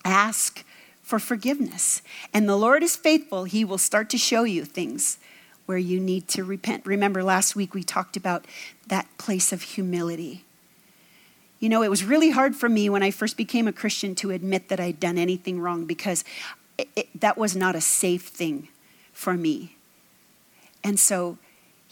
ask 0.05 0.65
for 1.03 1.19
forgiveness. 1.19 2.03
And 2.33 2.49
the 2.49 2.57
Lord 2.57 2.83
is 2.83 2.97
faithful. 2.97 3.45
He 3.45 3.65
will 3.65 3.79
start 3.79 4.11
to 4.11 4.19
show 4.19 4.45
you 4.45 4.65
things 4.65 5.19
where 5.67 5.79
you 5.79 6.01
need 6.01 6.29
to 6.29 6.45
repent. 6.45 6.85
Remember, 6.85 7.23
last 7.23 7.57
week 7.57 7.75
we 7.75 7.83
talked 7.83 8.17
about 8.17 8.47
that 8.89 9.07
place 9.19 9.53
of 9.53 9.63
humility. 9.63 10.45
You 11.61 11.69
know, 11.69 11.83
it 11.83 11.91
was 11.91 12.05
really 12.05 12.31
hard 12.31 12.57
for 12.57 12.69
me 12.69 12.91
when 12.91 13.03
I 13.03 13.11
first 13.11 13.37
became 13.37 13.69
a 13.69 13.73
Christian 13.73 14.15
to 14.17 14.31
admit 14.31 14.69
that 14.69 14.81
I'd 14.81 14.99
done 14.99 15.17
anything 15.17 15.61
wrong 15.61 15.85
because 15.85 16.25
it, 16.77 16.89
it, 16.97 17.21
that 17.21 17.39
was 17.39 17.55
not 17.55 17.77
a 17.77 17.81
safe 17.81 18.29
thing 18.29 18.69
for 19.13 19.35
me. 19.35 19.77
And 20.83 20.99
so 20.99 21.39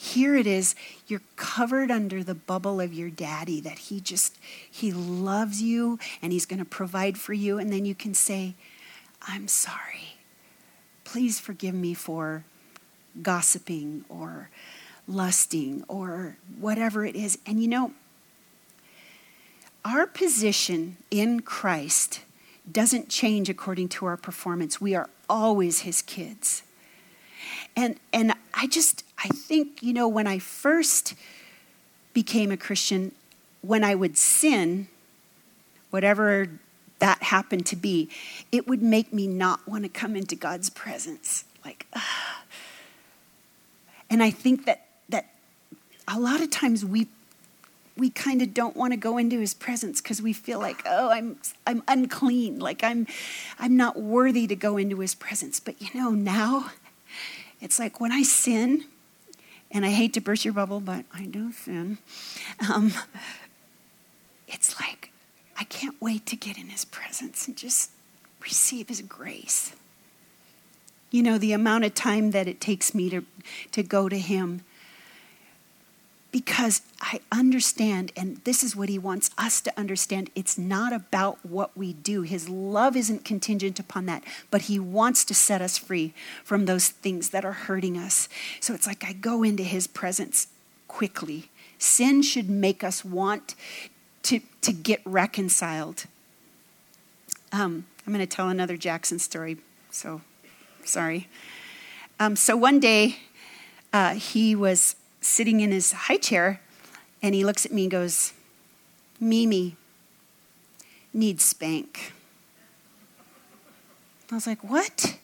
here 0.02 0.34
it 0.34 0.46
is 0.46 0.74
you're 1.06 1.22
covered 1.36 1.90
under 1.90 2.24
the 2.24 2.34
bubble 2.34 2.80
of 2.80 2.92
your 2.94 3.10
daddy 3.10 3.60
that 3.60 3.78
he 3.78 4.00
just 4.00 4.38
he 4.70 4.92
loves 4.92 5.60
you 5.60 5.98
and 6.22 6.32
he's 6.32 6.46
going 6.46 6.58
to 6.58 6.64
provide 6.64 7.18
for 7.18 7.32
you 7.32 7.58
and 7.58 7.72
then 7.72 7.84
you 7.84 7.94
can 7.94 8.14
say 8.14 8.54
i'm 9.28 9.46
sorry 9.46 10.14
please 11.04 11.38
forgive 11.38 11.74
me 11.74 11.92
for 11.92 12.44
gossiping 13.22 14.04
or 14.08 14.48
lusting 15.06 15.84
or 15.88 16.36
whatever 16.58 17.04
it 17.04 17.16
is. 17.16 17.38
And 17.46 17.60
you 17.60 17.68
know, 17.68 17.92
our 19.84 20.06
position 20.06 20.96
in 21.10 21.40
Christ 21.40 22.20
doesn't 22.70 23.08
change 23.08 23.48
according 23.48 23.88
to 23.88 24.06
our 24.06 24.16
performance. 24.16 24.80
We 24.80 24.94
are 24.94 25.08
always 25.28 25.80
his 25.80 26.02
kids. 26.02 26.62
And 27.76 27.98
and 28.12 28.34
I 28.60 28.66
just 28.66 29.04
I 29.18 29.28
think, 29.28 29.82
you 29.82 29.92
know, 29.92 30.08
when 30.08 30.26
I 30.26 30.38
first 30.38 31.14
became 32.12 32.50
a 32.50 32.56
Christian, 32.56 33.12
when 33.62 33.84
I 33.84 33.94
would 33.94 34.16
sin, 34.18 34.88
whatever 35.90 36.48
that 36.98 37.22
happened 37.22 37.66
to 37.66 37.76
be, 37.76 38.10
it 38.52 38.66
would 38.66 38.82
make 38.82 39.12
me 39.12 39.26
not 39.26 39.66
want 39.66 39.84
to 39.84 39.88
come 39.88 40.16
into 40.16 40.36
God's 40.36 40.70
presence. 40.70 41.44
Like, 41.64 41.86
ugh 41.92 42.02
and 44.10 44.22
I 44.22 44.30
think 44.30 44.66
that, 44.66 44.86
that 45.08 45.32
a 46.08 46.18
lot 46.18 46.42
of 46.42 46.50
times 46.50 46.84
we, 46.84 47.06
we 47.96 48.10
kind 48.10 48.42
of 48.42 48.52
don't 48.52 48.76
want 48.76 48.92
to 48.92 48.96
go 48.96 49.16
into 49.16 49.38
his 49.38 49.54
presence 49.54 50.00
because 50.00 50.20
we 50.20 50.32
feel 50.32 50.58
like, 50.58 50.82
oh, 50.84 51.10
I'm, 51.10 51.38
I'm 51.64 51.84
unclean, 51.86 52.58
like 52.58 52.82
I'm, 52.82 53.06
I'm 53.58 53.76
not 53.76 54.00
worthy 54.00 54.48
to 54.48 54.56
go 54.56 54.76
into 54.76 54.98
his 54.98 55.14
presence. 55.14 55.60
But 55.60 55.80
you 55.80 55.88
know, 55.98 56.10
now 56.10 56.72
It's 57.60 57.78
like 57.78 58.00
when 58.00 58.12
I 58.12 58.22
sin, 58.22 58.84
and 59.70 59.84
I 59.84 59.90
hate 59.90 60.14
to 60.14 60.20
burst 60.20 60.44
your 60.44 60.54
bubble, 60.54 60.80
but 60.80 61.04
I 61.14 61.24
do 61.24 61.52
sin. 61.52 61.98
Um, 62.72 62.92
it's 64.48 64.80
like 64.80 65.12
I 65.58 65.64
can't 65.64 65.96
wait 66.00 66.26
to 66.26 66.36
get 66.36 66.58
in 66.58 66.68
his 66.68 66.84
presence 66.84 67.46
and 67.46 67.56
just 67.56 67.90
receive 68.42 68.88
his 68.88 69.02
grace. 69.02 69.74
You 71.10 71.22
know, 71.22 71.38
the 71.38 71.52
amount 71.52 71.84
of 71.84 71.94
time 71.94 72.30
that 72.30 72.48
it 72.48 72.60
takes 72.60 72.94
me 72.94 73.10
to, 73.10 73.24
to 73.72 73.82
go 73.82 74.08
to 74.08 74.18
him 74.18 74.62
because 76.32 76.82
I 77.00 77.20
understand, 77.32 78.12
and 78.16 78.36
this 78.44 78.62
is 78.62 78.76
what 78.76 78.88
he 78.88 78.98
wants 78.98 79.30
us 79.36 79.60
to 79.62 79.78
understand. 79.78 80.30
It's 80.34 80.56
not 80.56 80.92
about 80.92 81.44
what 81.44 81.76
we 81.76 81.92
do. 81.92 82.22
His 82.22 82.48
love 82.48 82.96
isn't 82.96 83.24
contingent 83.24 83.80
upon 83.80 84.06
that, 84.06 84.22
but 84.50 84.62
he 84.62 84.78
wants 84.78 85.24
to 85.24 85.34
set 85.34 85.60
us 85.60 85.76
free 85.76 86.14
from 86.44 86.66
those 86.66 86.88
things 86.88 87.30
that 87.30 87.44
are 87.44 87.52
hurting 87.52 87.98
us. 87.98 88.28
So 88.60 88.74
it's 88.74 88.86
like 88.86 89.04
I 89.04 89.12
go 89.12 89.42
into 89.42 89.64
his 89.64 89.86
presence 89.86 90.46
quickly. 90.86 91.48
Sin 91.78 92.22
should 92.22 92.48
make 92.48 92.84
us 92.84 93.04
want 93.04 93.54
to, 94.22 94.40
to 94.60 94.72
get 94.72 95.00
reconciled. 95.04 96.04
Um, 97.52 97.86
I'm 98.06 98.12
going 98.12 98.24
to 98.24 98.36
tell 98.36 98.48
another 98.48 98.76
Jackson 98.76 99.18
story, 99.18 99.56
so 99.90 100.20
sorry. 100.84 101.28
Um, 102.20 102.36
so 102.36 102.56
one 102.56 102.78
day, 102.78 103.16
uh, 103.92 104.14
he 104.14 104.54
was 104.54 104.94
sitting 105.20 105.60
in 105.60 105.70
his 105.70 105.92
high 105.92 106.16
chair 106.16 106.60
and 107.22 107.34
he 107.34 107.44
looks 107.44 107.66
at 107.66 107.72
me 107.72 107.82
and 107.82 107.90
goes, 107.90 108.32
Mimi 109.18 109.76
needs 111.12 111.44
spank. 111.44 112.12
I 114.30 114.34
was 114.34 114.46
like, 114.46 114.62
What? 114.62 115.16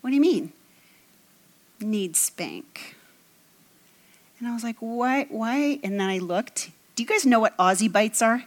What 0.00 0.10
do 0.10 0.14
you 0.14 0.22
mean? 0.22 0.52
Needs 1.80 2.18
spank. 2.18 2.96
And 4.38 4.48
I 4.48 4.54
was 4.54 4.64
like, 4.64 4.76
Why? 4.78 5.24
Why? 5.28 5.78
And 5.82 6.00
then 6.00 6.08
I 6.08 6.18
looked. 6.18 6.70
Do 6.94 7.02
you 7.02 7.08
guys 7.08 7.26
know 7.26 7.40
what 7.40 7.56
Aussie 7.58 7.90
bites 7.90 8.22
are? 8.22 8.44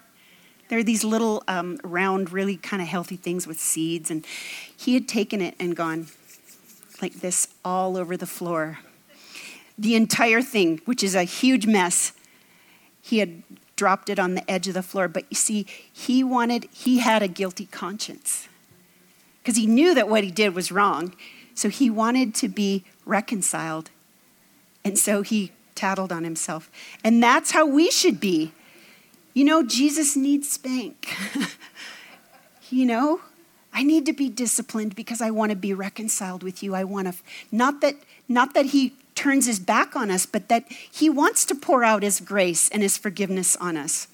They're 0.69 0.83
these 0.83 1.03
little 1.03 1.43
um, 1.47 1.79
round, 1.83 2.31
really 2.31 2.57
kind 2.57 2.81
of 2.81 2.87
healthy 2.87 3.15
things 3.15 3.47
with 3.47 3.59
seeds. 3.59 4.11
And 4.11 4.25
he 4.75 4.95
had 4.95 5.07
taken 5.07 5.41
it 5.41 5.55
and 5.59 5.75
gone 5.75 6.07
like 7.01 7.15
this 7.15 7.47
all 7.63 7.95
over 7.95 8.17
the 8.17 8.25
floor 8.25 8.79
the 9.77 9.95
entire 9.95 10.41
thing, 10.41 10.81
which 10.85 11.03
is 11.03 11.15
a 11.15 11.23
huge 11.23 11.65
mess. 11.65 12.13
He 13.01 13.19
had 13.19 13.43
dropped 13.75 14.09
it 14.09 14.19
on 14.19 14.33
the 14.33 14.49
edge 14.51 14.67
of 14.67 14.73
the 14.73 14.83
floor. 14.83 15.07
But 15.07 15.25
you 15.29 15.35
see, 15.35 15.65
he 15.91 16.23
wanted, 16.23 16.67
he 16.71 16.99
had 16.99 17.23
a 17.23 17.27
guilty 17.27 17.67
conscience 17.67 18.49
because 19.41 19.55
he 19.55 19.67
knew 19.67 19.93
that 19.93 20.09
what 20.09 20.23
he 20.23 20.31
did 20.31 20.53
was 20.53 20.71
wrong. 20.71 21.15
So 21.53 21.69
he 21.69 21.89
wanted 21.89 22.35
to 22.35 22.49
be 22.49 22.83
reconciled. 23.05 23.89
And 24.83 24.99
so 24.99 25.21
he 25.21 25.51
tattled 25.73 26.11
on 26.11 26.23
himself. 26.23 26.69
And 27.03 27.23
that's 27.23 27.51
how 27.51 27.65
we 27.65 27.89
should 27.89 28.19
be. 28.19 28.51
You 29.33 29.45
know, 29.45 29.63
Jesus 29.63 30.15
needs 30.15 30.49
spank. 30.49 31.07
you 32.69 32.85
know, 32.85 33.21
I 33.71 33.83
need 33.83 34.05
to 34.07 34.13
be 34.13 34.29
disciplined 34.29 34.95
because 34.95 35.21
I 35.21 35.29
want 35.29 35.51
to 35.51 35.55
be 35.55 35.73
reconciled 35.73 36.41
with 36.41 36.63
you. 36.63 36.73
I 36.73 36.83
want 36.83 37.07
to, 37.07 37.13
not 37.51 37.81
that, 37.81 37.95
not 38.27 38.55
that 38.55 38.67
he 38.67 38.93
turns 39.17 39.47
his 39.47 39.60
back 39.60 39.95
on 39.95 40.10
us, 40.12 40.25
but 40.25 40.47
that 40.47 40.71
he 40.71 41.10
wants 41.10 41.43
to 41.45 41.56
pour 41.56 41.84
out 41.84 42.03
his 42.03 42.21
grace 42.21 42.69
and 42.69 42.82
his 42.82 42.97
forgiveness 42.97 43.56
on 43.58 43.75
us. 43.75 44.08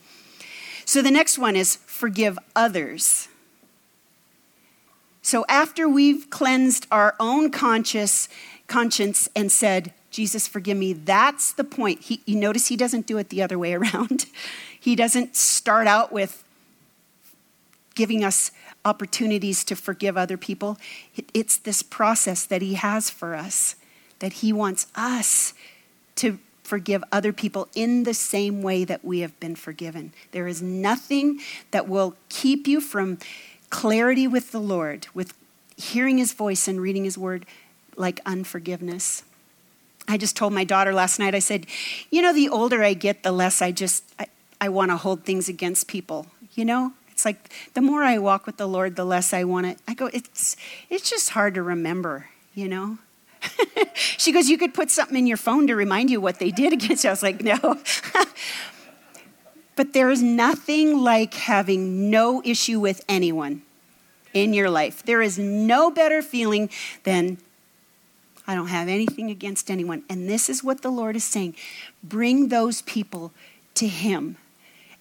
So 0.86 1.02
the 1.02 1.12
next 1.12 1.38
one 1.38 1.56
is 1.56 1.76
forgive 1.86 2.40
others. 2.56 3.28
So 5.22 5.46
after 5.48 5.88
we've 5.88 6.30
cleansed 6.30 6.88
our 6.90 7.16
own 7.20 7.52
conscious 7.52 8.28
conscience 8.68 9.30
and 9.36 9.52
said, 9.52 9.94
Jesus, 10.10 10.48
forgive 10.48 10.78
me, 10.78 10.94
that's 10.94 11.54
the 11.54 11.64
point. 11.64 12.02
He, 12.02 12.22
you 12.26 12.36
notice 12.36 12.68
he 12.68 12.78
doesn't 12.78 13.06
do 13.06 13.18
it 13.18 13.30
the 13.30 13.42
other 13.42 13.60
way 13.60 13.74
around. 13.76 14.26
he 14.80 14.96
doesn't 14.96 15.36
start 15.36 15.86
out 15.86 16.12
with 16.12 16.44
giving 17.96 18.24
us 18.24 18.52
opportunities 18.86 19.64
to 19.66 19.76
forgive 19.76 20.18
other 20.18 20.38
people. 20.38 20.78
It's 21.34 21.58
this 21.58 21.82
process 21.84 22.46
that 22.46 22.62
he 22.62 22.74
has 22.76 23.10
for 23.10 23.36
us 23.36 23.76
that 24.24 24.32
He 24.32 24.54
wants 24.54 24.88
us 24.96 25.54
to 26.16 26.40
forgive 26.64 27.04
other 27.12 27.34
people 27.34 27.68
in 27.76 28.04
the 28.04 28.14
same 28.14 28.64
way 28.64 28.86
that 28.86 29.04
we 29.04 29.20
have 29.20 29.38
been 29.42 29.54
forgiven. 29.54 30.14
There 30.32 30.48
is 30.48 30.62
nothing 30.62 31.42
that 31.72 31.90
will 31.90 32.16
keep 32.30 32.66
you 32.66 32.80
from 32.80 33.18
clarity 33.70 34.26
with 34.26 34.54
the 34.54 34.62
Lord, 34.62 35.08
with 35.14 35.34
hearing 35.76 36.20
His 36.20 36.32
voice 36.32 36.70
and 36.70 36.80
reading 36.80 37.04
His 37.04 37.18
word, 37.18 37.46
like 37.98 38.22
unforgiveness. 38.26 39.24
I 40.08 40.16
just 40.16 40.38
told 40.38 40.54
my 40.54 40.64
daughter 40.64 40.94
last 40.94 41.20
night, 41.20 41.36
I 41.36 41.40
said, 41.40 41.66
you 42.10 42.22
know, 42.22 42.32
the 42.32 42.48
older 42.48 42.82
I 42.82 42.94
get, 42.94 43.24
the 43.24 43.32
less 43.34 43.62
I 43.62 43.74
just, 43.74 44.06
I, 44.18 44.28
I 44.62 44.70
want 44.70 44.92
to 44.92 44.96
hold 44.96 45.26
things 45.26 45.50
against 45.50 45.90
people. 45.90 46.28
You 46.54 46.64
know, 46.64 46.94
it's 47.12 47.26
like 47.26 47.54
the 47.74 47.82
more 47.82 48.04
I 48.04 48.20
walk 48.20 48.46
with 48.46 48.56
the 48.56 48.68
Lord, 48.68 48.96
the 48.96 49.04
less 49.04 49.34
I 49.34 49.44
want 49.44 49.66
to. 49.66 49.84
I 49.86 49.94
go, 49.94 50.06
it's, 50.14 50.56
it's 50.90 51.10
just 51.10 51.32
hard 51.32 51.56
to 51.56 51.62
remember, 51.62 52.30
you 52.54 52.70
know? 52.70 53.00
she 53.94 54.32
goes, 54.32 54.50
You 54.50 54.58
could 54.58 54.74
put 54.74 54.90
something 54.90 55.18
in 55.18 55.28
your 55.28 55.38
phone 55.38 55.68
to 55.68 55.76
remind 55.76 56.10
you 56.10 56.22
what 56.22 56.40
they 56.40 56.52
did 56.52 56.74
against 56.74 57.04
you. 57.04 57.10
I 57.10 57.14
was 57.14 57.24
like, 57.24 57.42
No. 57.42 57.60
but 59.76 59.94
there 59.94 60.10
is 60.10 60.22
nothing 60.22 61.00
like 61.00 61.34
having 61.34 62.10
no 62.10 62.42
issue 62.46 62.80
with 62.80 63.04
anyone 63.08 63.64
in 64.34 64.54
your 64.54 64.70
life. 64.70 65.04
There 65.04 65.22
is 65.22 65.38
no 65.38 65.92
better 65.92 66.22
feeling 66.22 66.70
than 67.04 67.38
I 68.48 68.56
don't 68.56 68.68
have 68.68 68.88
anything 68.88 69.30
against 69.30 69.72
anyone. 69.72 70.04
And 70.10 70.28
this 70.28 70.50
is 70.50 70.64
what 70.64 70.82
the 70.82 70.92
Lord 70.92 71.16
is 71.16 71.24
saying 71.24 71.56
bring 72.04 72.50
those 72.50 72.82
people 72.82 73.32
to 73.76 73.88
Him 73.88 74.38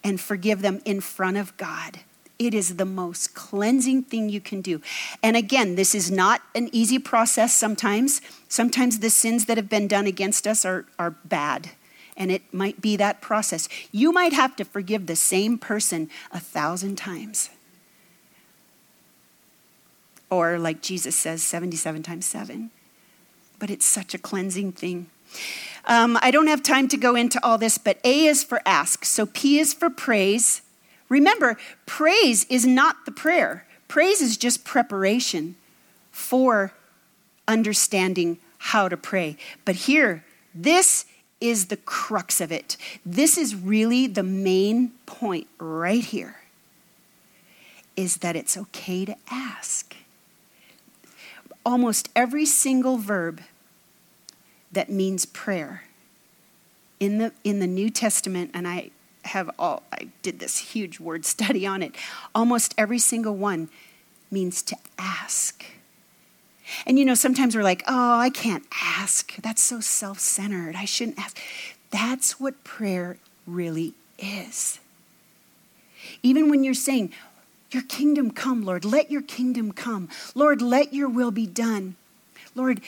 and 0.05 0.21
forgive 0.21 0.63
them 0.63 0.81
in 0.85 1.01
front 1.01 1.37
of 1.37 1.57
God. 1.57 2.01
It 2.47 2.55
is 2.55 2.77
the 2.77 2.85
most 2.85 3.35
cleansing 3.35 4.03
thing 4.05 4.29
you 4.29 4.41
can 4.41 4.63
do. 4.63 4.81
And 5.23 5.37
again, 5.37 5.77
this 5.77 5.95
is 5.95 6.11
not 6.11 6.43
an 6.57 6.69
easy 6.73 6.99
process 6.99 7.55
sometimes. 7.55 8.21
Sometimes 8.49 8.99
the 8.99 9.11
sins 9.11 9.47
that 9.47 9.57
have 9.57 9.69
been 9.69 9.87
done 9.87 10.07
against 10.07 10.49
us 10.49 10.65
are, 10.65 10.85
are 10.99 11.13
bad. 11.25 11.71
And 12.17 12.33
it 12.33 12.43
might 12.53 12.81
be 12.81 12.97
that 12.97 13.21
process. 13.21 13.69
You 13.93 14.11
might 14.11 14.33
have 14.33 14.57
to 14.57 14.65
forgive 14.65 15.07
the 15.07 15.15
same 15.15 15.57
person 15.57 16.11
a 16.33 16.41
thousand 16.41 16.97
times. 16.97 17.49
Or, 20.29 20.59
like 20.59 20.83
Jesus 20.83 21.15
says, 21.15 21.45
77 21.45 22.03
times 22.03 22.27
7. 22.27 22.71
But 23.61 23.71
it's 23.71 23.87
such 23.87 24.15
a 24.15 24.19
cleansing 24.19 24.73
thing. 24.73 25.11
Um, 25.85 26.19
I 26.21 26.33
don't 26.33 26.49
have 26.49 26.63
time 26.63 26.89
to 26.89 26.97
go 26.97 27.15
into 27.15 27.43
all 27.45 27.57
this, 27.57 27.79
but 27.79 27.99
A 28.03 28.27
is 28.27 28.43
for 28.43 28.61
ask. 28.67 29.05
So 29.05 29.27
P 29.27 29.61
is 29.61 29.73
for 29.73 29.91
praise. 29.91 30.63
Remember, 31.13 31.59
praise 31.85 32.45
is 32.45 32.65
not 32.65 33.05
the 33.05 33.13
prayer, 33.13 33.67
praise 33.87 34.23
is 34.23 34.39
just 34.39 34.65
preparation 34.65 35.57
for 36.11 36.73
understanding 37.47 38.39
how 38.57 38.89
to 38.89 38.97
pray. 38.97 39.37
But 39.67 39.75
here, 39.75 40.25
this 40.55 41.05
is 41.39 41.67
the 41.67 41.77
crux 41.77 42.41
of 42.41 42.51
it. 42.51 42.79
This 43.05 43.37
is 43.37 43.55
really 43.55 44.07
the 44.07 44.23
main 44.23 44.93
point 45.05 45.49
right 45.59 46.03
here 46.03 46.37
is 47.95 48.19
that 48.19 48.35
it's 48.35 48.57
okay 48.57 49.05
to 49.05 49.15
ask. 49.31 49.95
Almost 51.67 52.09
every 52.17 52.47
single 52.47 52.97
verb 52.97 53.43
that 54.73 54.89
means 54.89 55.27
prayer 55.27 55.83
in 56.99 57.19
the 57.19 57.33
in 57.45 57.59
the 57.59 57.67
New 57.67 57.91
Testament 57.91 58.51
and 58.55 58.67
I 58.67 58.93
have 59.25 59.51
all, 59.59 59.83
I 59.93 60.09
did 60.23 60.39
this 60.39 60.59
huge 60.59 61.01
word 61.01 61.25
study 61.25 61.67
on 61.67 61.83
it. 61.83 61.95
Almost 62.35 62.75
every 62.77 62.99
single 62.99 63.37
one 63.37 63.69
means 64.31 64.63
to 64.63 64.77
ask. 64.99 65.65
And 66.87 66.99
you 66.99 67.05
know, 67.05 67.15
sometimes 67.15 67.55
we're 67.55 67.63
like, 67.63 67.83
oh, 67.87 68.19
I 68.19 68.31
can't 68.31 68.65
ask. 68.83 69.35
That's 69.37 69.63
so 69.63 69.81
self 69.81 70.19
centered. 70.19 70.75
I 70.77 70.85
shouldn't 70.85 71.19
ask. 71.19 71.37
That's 71.91 72.41
what 72.41 72.65
prayer 72.65 73.19
really 73.47 73.95
is. 74.19 74.79
Even 76.23 76.49
when 76.51 76.65
you're 76.65 76.75
saying, 76.75 77.13
Your 77.71 77.83
kingdom 77.83 78.31
come, 78.31 78.65
Lord, 78.65 78.85
let 78.85 79.11
your 79.11 79.23
kingdom 79.23 79.73
come. 79.73 80.09
Lord, 80.35 80.63
let 80.63 80.95
your 80.95 81.09
will 81.09 81.31
be 81.31 81.47
done. 81.47 81.97
Lord, 82.55 82.81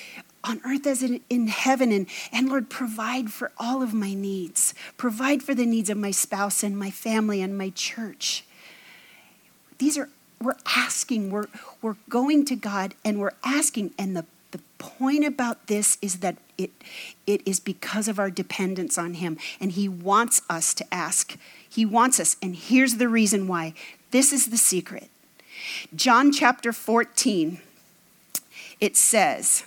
on 0.45 0.61
earth 0.65 0.87
as 0.87 1.03
in 1.03 1.47
heaven. 1.49 1.91
And, 1.91 2.07
and 2.33 2.49
Lord, 2.49 2.71
provide 2.71 3.33
for 3.33 3.51
all 3.59 3.83
of 3.83 3.95
my 3.95 4.15
needs. 4.15 4.75
Provide 4.97 5.43
for 5.43 5.55
the 5.55 5.67
needs 5.67 5.91
of 5.91 5.97
my 5.97 6.11
spouse 6.11 6.63
and 6.63 6.79
my 6.79 6.91
family 6.91 7.43
and 7.43 7.57
my 7.57 7.71
church. 7.71 8.45
These 9.79 9.99
are, 9.99 10.09
we're 10.41 10.57
asking, 10.77 11.31
we're, 11.31 11.47
we're 11.83 11.97
going 12.09 12.45
to 12.47 12.57
God 12.57 12.95
and 13.05 13.19
we're 13.19 13.33
asking. 13.45 13.93
And 13.99 14.17
the, 14.17 14.25
the 14.51 14.61
point 14.79 15.25
about 15.25 15.67
this 15.67 15.99
is 16.01 16.21
that 16.21 16.37
it, 16.57 16.71
it 17.27 17.47
is 17.47 17.59
because 17.59 18.07
of 18.07 18.19
our 18.19 18.31
dependence 18.31 18.97
on 18.97 19.15
Him. 19.15 19.39
And 19.61 19.73
He 19.73 19.89
wants 19.89 20.43
us 20.49 20.75
to 20.75 20.95
ask. 20.95 21.37
He 21.69 21.85
wants 21.85 22.21
us. 22.21 22.37
And 22.41 22.55
here's 22.55 22.97
the 22.97 23.09
reason 23.09 23.49
why 23.49 23.75
this 24.11 24.33
is 24.33 24.47
the 24.47 24.57
secret. 24.57 25.09
John 25.95 26.31
chapter 26.31 26.73
14, 26.73 27.61
it 28.81 28.97
says, 28.97 29.65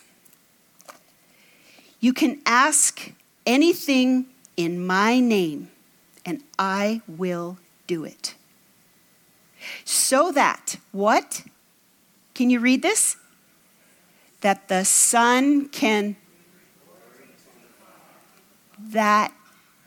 You 2.00 2.14
can 2.14 2.42
ask 2.46 3.12
anything 3.46 4.28
in 4.56 4.86
my 4.86 5.20
name, 5.20 5.70
and 6.26 6.44
I 6.60 7.02
will 7.08 7.58
do 7.88 8.04
it. 8.04 8.36
So 9.86 10.32
that, 10.32 10.78
what? 10.92 11.44
Can 12.34 12.50
you 12.50 12.60
read 12.60 12.82
this? 12.82 13.18
That 14.42 14.68
the 14.68 14.86
Son 14.86 15.70
can. 15.70 16.16
That 18.80 19.34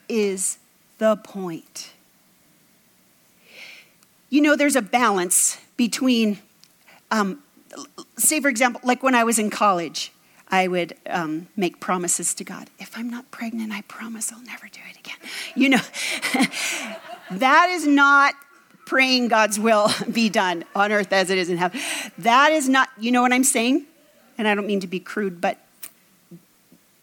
is 0.09 0.59
the 0.99 1.17
point. 1.17 1.93
You 4.31 4.41
know, 4.41 4.57
there's 4.57 4.77
a 4.77 4.83
balance 4.83 5.59
between, 5.77 6.39
um, 7.11 7.43
say, 8.17 8.41
for 8.41 8.49
example, 8.49 8.81
like 8.85 9.03
when 9.03 9.15
I 9.15 9.25
was 9.25 9.39
in 9.39 9.51
college, 9.51 10.13
I 10.51 10.67
would 10.67 10.95
um, 11.07 11.49
make 11.57 11.81
promises 11.81 12.35
to 12.35 12.45
God. 12.45 12.71
If 12.79 12.97
I'm 12.99 13.09
not 13.09 13.31
pregnant, 13.31 13.73
I 13.73 13.83
promise 13.83 14.33
I'll 14.33 14.43
never 14.43 14.67
do 14.67 14.81
it 14.91 14.99
again. 14.99 15.17
You 15.55 15.69
know, 15.71 15.81
that 17.31 17.69
is 17.71 17.87
not 17.87 18.35
praying 18.87 19.29
God's 19.29 19.61
will 19.61 19.89
be 20.13 20.29
done 20.29 20.65
on 20.75 20.91
earth 20.91 21.13
as 21.13 21.31
it 21.31 21.39
is 21.39 21.51
in 21.51 21.57
heaven. 21.57 21.81
That 22.19 22.53
is 22.53 22.69
not, 22.69 22.89
you 22.99 23.13
know 23.13 23.23
what 23.23 23.33
I'm 23.33 23.45
saying? 23.45 23.87
And 24.37 24.49
I 24.49 24.55
don't 24.55 24.67
mean 24.67 24.81
to 24.81 24.87
be 24.87 25.01
crude, 25.01 25.41
but 25.41 25.59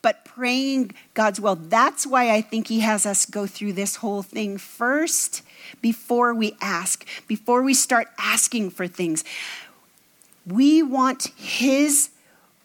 but 0.03 0.23
praying 0.23 0.91
God's 1.15 1.41
will. 1.41 1.55
That's 1.55 2.07
why 2.07 2.31
I 2.31 2.39
think 2.39 2.67
He 2.67 2.79
has 2.79 3.05
us 3.05 3.25
go 3.25 3.45
through 3.45 3.73
this 3.73 3.97
whole 3.97 4.21
thing 4.21 4.57
first 4.57 5.41
before 5.81 6.33
we 6.33 6.55
ask, 6.61 7.05
before 7.27 7.61
we 7.61 7.73
start 7.73 8.07
asking 8.17 8.69
for 8.69 8.87
things. 8.87 9.25
We 10.45 10.81
want 10.81 11.33
His 11.35 12.09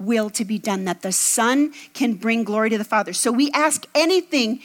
will 0.04 0.30
to 0.30 0.44
be 0.44 0.58
done, 0.58 0.84
that 0.84 1.02
the 1.02 1.12
Son 1.12 1.72
can 1.92 2.14
bring 2.14 2.44
glory 2.44 2.70
to 2.70 2.78
the 2.78 2.84
Father. 2.84 3.12
So 3.12 3.30
we 3.32 3.50
ask 3.52 3.86
anything, 3.94 4.60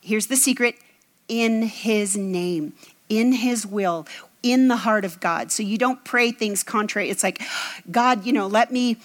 here's 0.00 0.26
the 0.26 0.36
secret, 0.36 0.76
in 1.28 1.62
His 1.62 2.16
name, 2.16 2.72
in 3.08 3.32
His 3.32 3.66
will, 3.66 4.06
in 4.42 4.68
the 4.68 4.76
heart 4.76 5.04
of 5.04 5.20
God. 5.20 5.52
So 5.52 5.62
you 5.62 5.78
don't 5.78 6.04
pray 6.04 6.32
things 6.32 6.62
contrary. 6.62 7.10
It's 7.10 7.22
like, 7.22 7.40
God, 7.90 8.26
you 8.26 8.32
know, 8.32 8.46
let 8.46 8.72
me, 8.72 8.96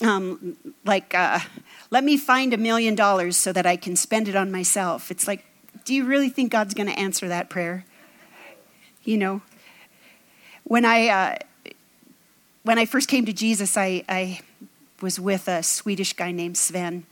um, 0.00 0.56
like, 0.84 1.14
uh, 1.14 1.40
let 1.90 2.04
me 2.04 2.16
find 2.16 2.52
a 2.52 2.58
million 2.58 2.94
dollars 2.94 3.36
so 3.36 3.52
that 3.52 3.66
I 3.66 3.76
can 3.76 3.96
spend 3.96 4.28
it 4.28 4.34
on 4.34 4.50
myself. 4.50 5.10
It's 5.10 5.28
like, 5.28 5.44
do 5.84 5.94
you 5.94 6.04
really 6.04 6.28
think 6.28 6.50
God's 6.50 6.74
going 6.74 6.88
to 6.88 6.98
answer 6.98 7.28
that 7.28 7.48
prayer? 7.50 7.84
You 9.04 9.18
know, 9.18 9.42
when 10.64 10.84
I 10.84 11.08
uh, 11.08 11.36
when 12.62 12.78
I 12.78 12.86
first 12.86 13.08
came 13.08 13.26
to 13.26 13.32
Jesus, 13.32 13.76
I, 13.76 14.02
I 14.08 14.40
was 15.00 15.18
with 15.20 15.48
a 15.48 15.62
Swedish 15.62 16.12
guy 16.12 16.32
named 16.32 16.56
Sven, 16.56 17.06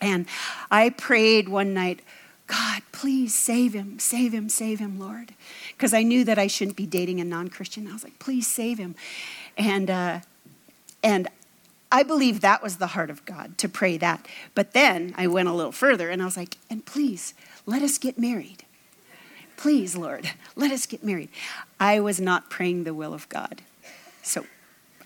and 0.00 0.26
I 0.70 0.90
prayed 0.90 1.48
one 1.48 1.74
night. 1.74 2.00
God, 2.46 2.82
please 2.92 3.34
save 3.34 3.72
him, 3.72 3.98
save 3.98 4.32
him, 4.32 4.48
save 4.48 4.78
him, 4.78 4.98
Lord. 4.98 5.32
Because 5.72 5.94
I 5.94 6.02
knew 6.02 6.24
that 6.24 6.38
I 6.38 6.46
shouldn't 6.46 6.76
be 6.76 6.86
dating 6.86 7.20
a 7.20 7.24
non 7.24 7.48
Christian. 7.48 7.88
I 7.88 7.92
was 7.92 8.04
like, 8.04 8.18
please 8.18 8.46
save 8.46 8.76
him. 8.76 8.94
And, 9.56 9.90
uh, 9.90 10.20
and 11.02 11.28
I 11.90 12.02
believe 12.02 12.40
that 12.40 12.62
was 12.62 12.76
the 12.76 12.88
heart 12.88 13.08
of 13.08 13.24
God 13.24 13.56
to 13.58 13.68
pray 13.68 13.96
that. 13.98 14.26
But 14.54 14.72
then 14.72 15.14
I 15.16 15.26
went 15.26 15.48
a 15.48 15.52
little 15.52 15.72
further 15.72 16.10
and 16.10 16.20
I 16.20 16.24
was 16.24 16.36
like, 16.36 16.58
and 16.68 16.84
please, 16.84 17.34
let 17.66 17.82
us 17.82 17.98
get 17.98 18.18
married. 18.18 18.64
Please, 19.56 19.96
Lord, 19.96 20.30
let 20.56 20.70
us 20.70 20.86
get 20.86 21.04
married. 21.04 21.30
I 21.80 22.00
was 22.00 22.20
not 22.20 22.50
praying 22.50 22.84
the 22.84 22.94
will 22.94 23.14
of 23.14 23.28
God. 23.28 23.62
So 24.22 24.44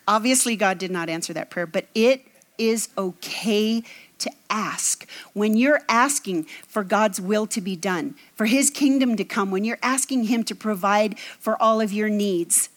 obviously, 0.09 0.57
God 0.57 0.79
did 0.79 0.91
not 0.91 1.09
answer 1.09 1.33
that 1.35 1.51
prayer, 1.51 1.67
but 1.67 1.87
it 1.95 2.27
is 2.59 2.89
okay 2.99 3.85
to 4.19 4.31
ask. 4.51 5.09
When 5.33 5.57
you're 5.57 5.83
asking 5.89 6.45
for 6.67 6.83
God's 6.83 7.21
will 7.21 7.47
to 7.47 7.61
be 7.61 7.77
done, 7.77 8.17
for 8.35 8.47
His 8.47 8.71
kingdom 8.71 9.17
to 9.17 9.25
come, 9.25 9.53
when 9.53 9.65
you're 9.65 9.79
asking 9.81 10.25
Him 10.25 10.43
to 10.45 10.57
provide 10.57 11.19
for 11.39 11.61
all 11.63 11.81
of 11.81 11.93
your 11.93 12.09
needs, 12.09 12.69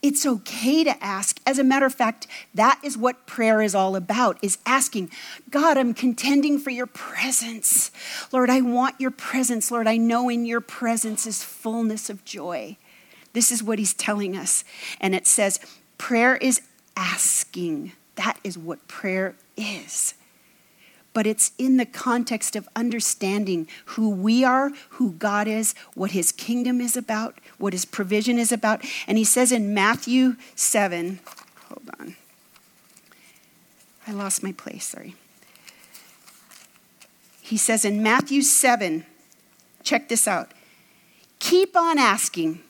it's 0.00 0.24
okay 0.24 0.84
to 0.84 1.02
ask. 1.02 1.40
As 1.44 1.58
a 1.58 1.64
matter 1.64 1.86
of 1.86 1.94
fact, 1.94 2.28
that 2.54 2.78
is 2.84 2.96
what 2.96 3.26
prayer 3.26 3.60
is 3.60 3.74
all 3.74 3.96
about, 3.96 4.38
is 4.42 4.58
asking, 4.64 5.10
God, 5.50 5.76
I'm 5.76 5.92
contending 5.92 6.58
for 6.58 6.70
your 6.70 6.86
presence. 6.86 7.90
Lord, 8.30 8.50
I 8.50 8.60
want 8.60 9.00
your 9.00 9.10
presence. 9.10 9.72
Lord, 9.72 9.88
I 9.88 9.96
know 9.96 10.28
in 10.28 10.46
your 10.46 10.60
presence 10.60 11.26
is 11.26 11.42
fullness 11.42 12.08
of 12.08 12.24
joy. 12.24 12.76
This 13.32 13.50
is 13.50 13.62
what 13.62 13.80
he's 13.80 13.94
telling 13.94 14.36
us. 14.36 14.62
And 15.00 15.16
it 15.16 15.26
says, 15.26 15.58
prayer 15.98 16.36
is 16.36 16.62
asking. 16.96 17.92
That 18.14 18.38
is 18.42 18.56
what 18.56 18.88
prayer 18.88 19.34
is 19.56 20.14
but 21.18 21.26
it's 21.26 21.50
in 21.58 21.78
the 21.78 21.84
context 21.84 22.54
of 22.54 22.68
understanding 22.76 23.66
who 23.86 24.08
we 24.08 24.44
are, 24.44 24.70
who 24.90 25.10
God 25.14 25.48
is, 25.48 25.74
what 25.94 26.12
his 26.12 26.30
kingdom 26.30 26.80
is 26.80 26.96
about, 26.96 27.40
what 27.58 27.72
his 27.72 27.84
provision 27.84 28.38
is 28.38 28.52
about. 28.52 28.84
And 29.08 29.18
he 29.18 29.24
says 29.24 29.50
in 29.50 29.74
Matthew 29.74 30.36
7, 30.54 31.18
hold 31.66 31.90
on. 31.98 32.14
I 34.06 34.12
lost 34.12 34.44
my 34.44 34.52
place, 34.52 34.84
sorry. 34.84 35.16
He 37.40 37.56
says 37.56 37.84
in 37.84 38.00
Matthew 38.00 38.42
7, 38.42 39.04
check 39.82 40.08
this 40.08 40.28
out. 40.28 40.52
Keep 41.40 41.76
on 41.76 41.98
asking, 41.98 42.60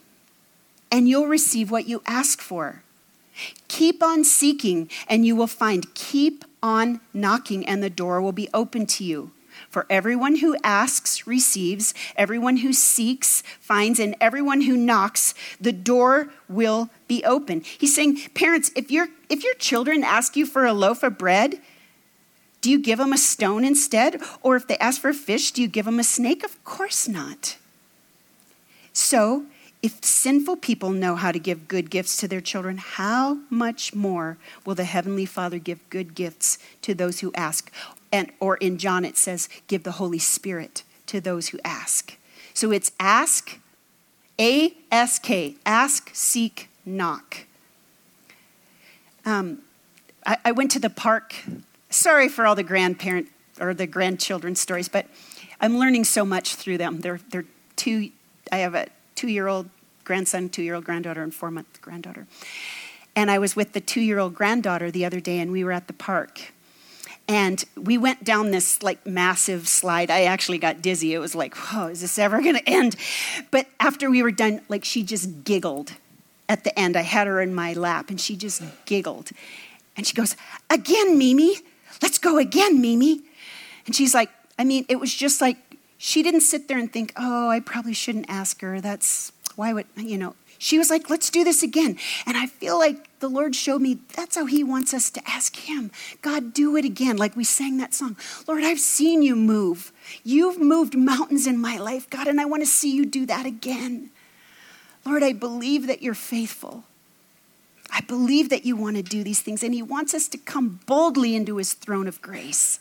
and 0.90 1.06
you'll 1.06 1.26
receive 1.26 1.70
what 1.70 1.86
you 1.86 2.02
ask 2.06 2.40
for. 2.40 2.82
Keep 3.68 4.02
on 4.02 4.24
seeking, 4.24 4.90
and 5.08 5.24
you 5.24 5.36
will 5.36 5.46
find. 5.46 5.92
Keep 5.94 6.44
on 6.62 7.00
knocking, 7.12 7.66
and 7.66 7.82
the 7.82 7.90
door 7.90 8.20
will 8.20 8.32
be 8.32 8.48
open 8.52 8.86
to 8.86 9.04
you. 9.04 9.32
For 9.70 9.86
everyone 9.90 10.36
who 10.36 10.56
asks 10.62 11.26
receives, 11.26 11.92
everyone 12.16 12.58
who 12.58 12.72
seeks 12.72 13.42
finds, 13.60 13.98
and 13.98 14.14
everyone 14.20 14.62
who 14.62 14.76
knocks, 14.76 15.34
the 15.60 15.72
door 15.72 16.30
will 16.48 16.90
be 17.06 17.24
open. 17.24 17.62
He's 17.62 17.94
saying, 17.94 18.18
parents, 18.34 18.70
if, 18.76 18.90
your 18.90 19.08
if 19.28 19.42
your 19.44 19.54
children 19.54 20.04
ask 20.04 20.36
you 20.36 20.46
for 20.46 20.64
a 20.64 20.72
loaf 20.72 21.02
of 21.02 21.18
bread, 21.18 21.60
do 22.60 22.70
you 22.70 22.78
give 22.78 22.98
them 22.98 23.12
a 23.12 23.18
stone 23.18 23.64
instead? 23.64 24.20
Or 24.42 24.56
if 24.56 24.66
they 24.66 24.78
ask 24.78 25.00
for 25.00 25.12
fish, 25.12 25.52
do 25.52 25.62
you 25.62 25.68
give 25.68 25.84
them 25.84 26.00
a 26.00 26.04
snake? 26.04 26.44
Of 26.44 26.62
course 26.64 27.08
not. 27.08 27.56
So 28.92 29.46
if 29.80 30.04
sinful 30.04 30.56
people 30.56 30.90
know 30.90 31.14
how 31.14 31.30
to 31.30 31.38
give 31.38 31.68
good 31.68 31.88
gifts 31.90 32.16
to 32.18 32.28
their 32.28 32.40
children, 32.40 32.78
how 32.78 33.38
much 33.48 33.94
more 33.94 34.36
will 34.64 34.74
the 34.74 34.84
Heavenly 34.84 35.26
Father 35.26 35.58
give 35.58 35.78
good 35.88 36.14
gifts 36.14 36.58
to 36.82 36.94
those 36.94 37.20
who 37.20 37.32
ask? 37.34 37.70
And, 38.10 38.32
or 38.40 38.56
in 38.56 38.78
John, 38.78 39.04
it 39.04 39.16
says, 39.16 39.48
give 39.68 39.84
the 39.84 39.92
Holy 39.92 40.18
Spirit 40.18 40.82
to 41.06 41.20
those 41.20 41.48
who 41.48 41.58
ask. 41.64 42.16
So 42.54 42.72
it's 42.72 42.90
ask, 42.98 43.60
A 44.40 44.74
S 44.90 45.18
K, 45.18 45.56
ask, 45.64 46.10
seek, 46.12 46.68
knock. 46.84 47.46
Um, 49.24 49.62
I, 50.26 50.38
I 50.46 50.52
went 50.52 50.70
to 50.72 50.80
the 50.80 50.90
park. 50.90 51.34
Sorry 51.90 52.28
for 52.28 52.46
all 52.46 52.54
the 52.54 52.62
grandparent 52.64 53.28
or 53.60 53.74
the 53.74 53.86
grandchildren 53.86 54.56
stories, 54.56 54.88
but 54.88 55.06
I'm 55.60 55.78
learning 55.78 56.04
so 56.04 56.24
much 56.24 56.54
through 56.54 56.78
them. 56.78 57.00
They're, 57.00 57.20
they're 57.30 57.44
two, 57.76 58.10
I 58.50 58.58
have 58.58 58.74
a 58.74 58.88
two 59.18 59.26
year 59.26 59.48
old 59.48 59.68
grandson, 60.04 60.48
two 60.48 60.62
year 60.62 60.76
old 60.76 60.84
granddaughter, 60.84 61.24
and 61.24 61.34
four 61.34 61.50
month 61.50 61.82
granddaughter. 61.82 62.28
And 63.16 63.32
I 63.32 63.40
was 63.40 63.56
with 63.56 63.72
the 63.72 63.80
two 63.80 64.00
year 64.00 64.20
old 64.20 64.32
granddaughter 64.32 64.92
the 64.92 65.04
other 65.04 65.18
day, 65.18 65.40
and 65.40 65.50
we 65.50 65.64
were 65.64 65.72
at 65.72 65.88
the 65.88 65.92
park. 65.92 66.52
And 67.26 67.62
we 67.76 67.98
went 67.98 68.22
down 68.22 68.52
this 68.52 68.80
like 68.80 69.04
massive 69.04 69.66
slide. 69.66 70.08
I 70.08 70.22
actually 70.22 70.58
got 70.58 70.80
dizzy. 70.80 71.14
It 71.14 71.18
was 71.18 71.34
like, 71.34 71.56
whoa, 71.56 71.88
is 71.88 72.00
this 72.00 72.16
ever 72.16 72.40
going 72.40 72.54
to 72.54 72.68
end? 72.68 72.94
But 73.50 73.66
after 73.80 74.08
we 74.08 74.22
were 74.22 74.30
done, 74.30 74.60
like 74.68 74.84
she 74.84 75.02
just 75.02 75.42
giggled 75.42 75.94
at 76.48 76.62
the 76.62 76.78
end. 76.78 76.96
I 76.96 77.02
had 77.02 77.26
her 77.26 77.40
in 77.40 77.52
my 77.54 77.72
lap 77.72 78.08
and 78.08 78.20
she 78.20 78.36
just 78.36 78.62
giggled. 78.84 79.30
And 79.96 80.06
she 80.06 80.14
goes, 80.14 80.36
Again, 80.70 81.18
Mimi, 81.18 81.56
let's 82.00 82.18
go 82.18 82.38
again, 82.38 82.80
Mimi. 82.80 83.20
And 83.84 83.96
she's 83.96 84.14
like, 84.14 84.30
I 84.58 84.64
mean, 84.64 84.86
it 84.88 85.00
was 85.00 85.12
just 85.12 85.40
like 85.40 85.56
she 85.98 86.22
didn't 86.22 86.40
sit 86.42 86.68
there 86.68 86.78
and 86.78 86.90
think, 86.90 87.12
oh, 87.16 87.50
I 87.50 87.58
probably 87.58 87.92
shouldn't 87.92 88.30
ask 88.30 88.60
her. 88.60 88.80
That's 88.80 89.32
why 89.56 89.72
would, 89.72 89.86
you 89.96 90.16
know, 90.16 90.36
she 90.56 90.78
was 90.78 90.90
like, 90.90 91.10
let's 91.10 91.30
do 91.30 91.42
this 91.44 91.62
again. 91.62 91.98
And 92.24 92.36
I 92.36 92.46
feel 92.46 92.78
like 92.78 93.18
the 93.18 93.28
Lord 93.28 93.54
showed 93.54 93.82
me 93.82 93.98
that's 94.16 94.36
how 94.36 94.46
He 94.46 94.62
wants 94.62 94.94
us 94.94 95.10
to 95.10 95.22
ask 95.28 95.56
Him. 95.56 95.90
God, 96.22 96.54
do 96.54 96.76
it 96.76 96.84
again, 96.84 97.16
like 97.16 97.36
we 97.36 97.44
sang 97.44 97.78
that 97.78 97.94
song. 97.94 98.16
Lord, 98.46 98.62
I've 98.62 98.80
seen 98.80 99.22
you 99.22 99.34
move. 99.34 99.92
You've 100.24 100.60
moved 100.60 100.96
mountains 100.96 101.46
in 101.46 101.58
my 101.58 101.76
life, 101.76 102.08
God, 102.10 102.28
and 102.28 102.40
I 102.40 102.44
want 102.44 102.62
to 102.62 102.66
see 102.66 102.92
you 102.92 103.04
do 103.04 103.26
that 103.26 103.46
again. 103.46 104.10
Lord, 105.04 105.22
I 105.22 105.32
believe 105.32 105.86
that 105.88 106.02
you're 106.02 106.14
faithful. 106.14 106.84
I 107.90 108.02
believe 108.02 108.50
that 108.50 108.64
you 108.64 108.76
want 108.76 108.96
to 108.96 109.02
do 109.02 109.24
these 109.24 109.40
things, 109.40 109.62
and 109.62 109.74
He 109.74 109.82
wants 109.82 110.14
us 110.14 110.28
to 110.28 110.38
come 110.38 110.80
boldly 110.86 111.34
into 111.34 111.56
His 111.56 111.72
throne 111.72 112.06
of 112.06 112.22
grace 112.22 112.80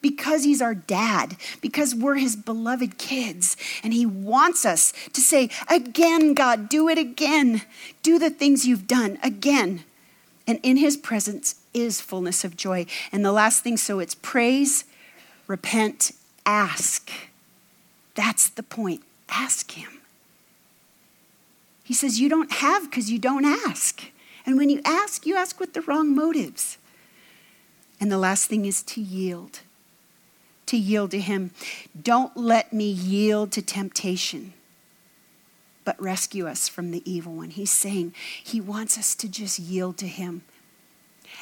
because 0.00 0.44
he's 0.44 0.62
our 0.62 0.74
dad, 0.74 1.36
because 1.60 1.94
we're 1.94 2.16
his 2.16 2.36
beloved 2.36 2.98
kids. 2.98 3.56
And 3.82 3.92
he 3.92 4.06
wants 4.06 4.64
us 4.64 4.92
to 5.12 5.20
say, 5.20 5.50
Again, 5.68 6.34
God, 6.34 6.68
do 6.68 6.88
it 6.88 6.98
again. 6.98 7.62
Do 8.02 8.18
the 8.18 8.30
things 8.30 8.66
you've 8.66 8.86
done 8.86 9.18
again. 9.22 9.84
And 10.46 10.60
in 10.62 10.76
his 10.76 10.96
presence 10.96 11.56
is 11.74 12.00
fullness 12.00 12.44
of 12.44 12.56
joy. 12.56 12.86
And 13.12 13.24
the 13.24 13.32
last 13.32 13.62
thing, 13.62 13.76
so 13.76 13.98
it's 13.98 14.14
praise, 14.14 14.84
repent, 15.46 16.12
ask. 16.46 17.10
That's 18.14 18.48
the 18.48 18.62
point. 18.64 19.02
Ask 19.28 19.72
Him. 19.72 20.00
He 21.84 21.94
says, 21.94 22.20
You 22.20 22.28
don't 22.28 22.50
have 22.50 22.90
because 22.90 23.10
you 23.10 23.18
don't 23.18 23.44
ask. 23.44 24.02
And 24.44 24.56
when 24.56 24.70
you 24.70 24.80
ask, 24.84 25.26
you 25.26 25.36
ask 25.36 25.60
with 25.60 25.74
the 25.74 25.82
wrong 25.82 26.14
motives. 26.14 26.78
And 28.00 28.10
the 28.10 28.18
last 28.18 28.48
thing 28.48 28.64
is 28.64 28.82
to 28.82 29.00
yield. 29.00 29.60
To 30.68 30.76
yield 30.76 31.10
to 31.12 31.20
Him. 31.20 31.50
Don't 32.00 32.36
let 32.36 32.72
me 32.72 32.90
yield 32.90 33.52
to 33.52 33.62
temptation, 33.62 34.52
but 35.84 36.00
rescue 36.00 36.46
us 36.46 36.68
from 36.68 36.90
the 36.90 37.02
evil 37.10 37.34
one. 37.34 37.50
He's 37.50 37.70
saying 37.70 38.14
He 38.42 38.60
wants 38.60 38.96
us 38.96 39.14
to 39.16 39.28
just 39.28 39.58
yield 39.58 39.98
to 39.98 40.06
Him. 40.06 40.42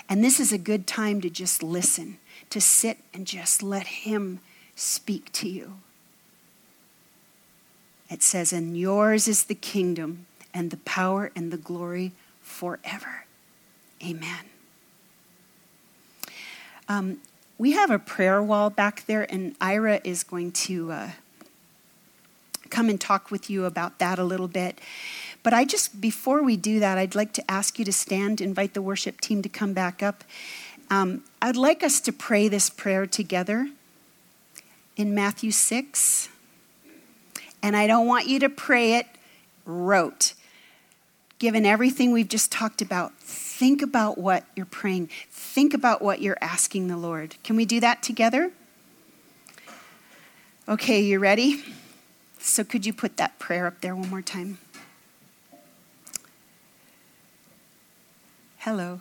And 0.08 0.22
this 0.22 0.38
is 0.38 0.52
a 0.52 0.58
good 0.58 0.86
time 0.86 1.20
to 1.20 1.30
just 1.30 1.62
listen, 1.62 2.18
to 2.50 2.60
sit 2.60 2.98
and 3.14 3.26
just 3.26 3.62
let 3.62 3.86
Him 3.86 4.40
speak 4.74 5.32
to 5.32 5.48
you. 5.48 5.74
It 8.08 8.22
says, 8.22 8.52
And 8.52 8.76
yours 8.76 9.26
is 9.26 9.44
the 9.44 9.54
kingdom 9.54 10.26
and 10.54 10.70
the 10.70 10.76
power 10.78 11.32
and 11.34 11.52
the 11.52 11.56
glory 11.56 12.12
forever. 12.40 13.24
Amen. 14.04 14.44
Um, 16.88 17.18
we 17.58 17.72
have 17.72 17.90
a 17.90 17.98
prayer 17.98 18.42
wall 18.42 18.70
back 18.70 19.06
there, 19.06 19.30
and 19.32 19.56
Ira 19.60 20.00
is 20.04 20.22
going 20.22 20.52
to 20.52 20.92
uh, 20.92 21.10
come 22.70 22.88
and 22.88 23.00
talk 23.00 23.30
with 23.30 23.48
you 23.48 23.64
about 23.64 23.98
that 23.98 24.18
a 24.18 24.24
little 24.24 24.48
bit. 24.48 24.80
But 25.42 25.54
I 25.54 25.64
just, 25.64 26.00
before 26.00 26.42
we 26.42 26.56
do 26.56 26.80
that, 26.80 26.98
I'd 26.98 27.14
like 27.14 27.32
to 27.34 27.50
ask 27.50 27.78
you 27.78 27.84
to 27.84 27.92
stand, 27.92 28.40
invite 28.40 28.74
the 28.74 28.82
worship 28.82 29.20
team 29.20 29.42
to 29.42 29.48
come 29.48 29.72
back 29.72 30.02
up. 30.02 30.24
Um, 30.90 31.24
I'd 31.40 31.56
like 31.56 31.82
us 31.82 32.00
to 32.02 32.12
pray 32.12 32.48
this 32.48 32.68
prayer 32.68 33.06
together 33.06 33.70
in 34.96 35.14
Matthew 35.14 35.50
6. 35.50 36.28
And 37.62 37.76
I 37.76 37.86
don't 37.86 38.06
want 38.06 38.26
you 38.26 38.38
to 38.40 38.48
pray 38.48 38.94
it 38.94 39.06
rote. 39.64 40.34
Given 41.38 41.66
everything 41.66 42.12
we've 42.12 42.28
just 42.28 42.50
talked 42.50 42.80
about, 42.80 43.12
think 43.18 43.82
about 43.82 44.16
what 44.16 44.44
you're 44.56 44.64
praying. 44.64 45.10
Think 45.30 45.74
about 45.74 46.00
what 46.00 46.22
you're 46.22 46.38
asking 46.40 46.88
the 46.88 46.96
Lord. 46.96 47.36
Can 47.44 47.56
we 47.56 47.66
do 47.66 47.78
that 47.80 48.02
together? 48.02 48.52
Okay, 50.66 51.00
you 51.00 51.18
ready? 51.18 51.62
So, 52.38 52.64
could 52.64 52.86
you 52.86 52.92
put 52.92 53.18
that 53.18 53.38
prayer 53.38 53.66
up 53.66 53.82
there 53.82 53.94
one 53.94 54.08
more 54.08 54.22
time? 54.22 54.58
Hello. 58.58 59.00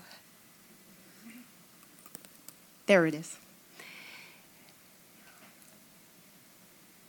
There 2.86 3.06
it 3.06 3.16
is. 3.16 3.38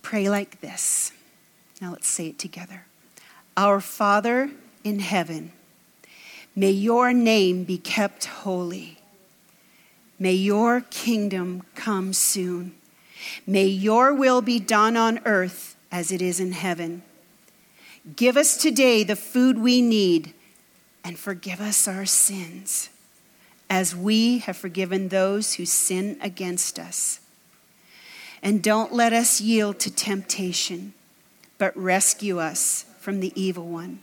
Pray 0.03 0.29
like 0.29 0.61
this. 0.61 1.13
Now 1.81 1.91
let's 1.91 2.09
say 2.09 2.29
it 2.29 2.39
together. 2.39 2.87
Our 3.57 3.81
Father 3.81 4.51
in 4.87 5.01
heaven, 5.01 5.51
may 6.55 6.71
your 6.71 7.13
name 7.13 7.65
be 7.65 7.77
kept 7.77 8.27
holy. 8.27 8.99
May 10.17 10.35
your 10.35 10.81
kingdom 10.81 11.65
come 11.75 12.13
soon. 12.13 12.77
May 13.49 13.67
your 13.67 14.15
will 14.15 14.41
be 14.43 14.61
done 14.61 14.97
on 14.97 15.19
earth 15.25 15.75
as 15.91 16.13
it 16.13 16.23
is 16.23 16.39
in 16.39 16.53
heaven. 16.53 17.03
Give 18.15 18.37
us 18.37 18.57
today 18.57 19.03
the 19.03 19.17
food 19.17 19.59
we 19.59 19.83
need 19.83 20.33
and 21.03 21.19
forgive 21.19 21.61
us 21.61 21.89
our 21.89 22.07
sins, 22.07 22.89
as 23.69 23.97
we 23.97 24.39
have 24.39 24.57
forgiven 24.57 25.09
those 25.09 25.55
who 25.55 25.67
sin 25.67 26.17
against 26.23 26.79
us. 26.79 27.19
And 28.41 28.63
don't 28.63 28.93
let 28.93 29.13
us 29.13 29.41
yield 29.41 29.81
to 29.81 29.91
temptation, 29.91 30.95
but 31.59 31.77
rescue 31.77 32.39
us 32.39 32.85
from 33.01 33.19
the 33.19 33.33
evil 33.35 33.67
one. 33.67 34.03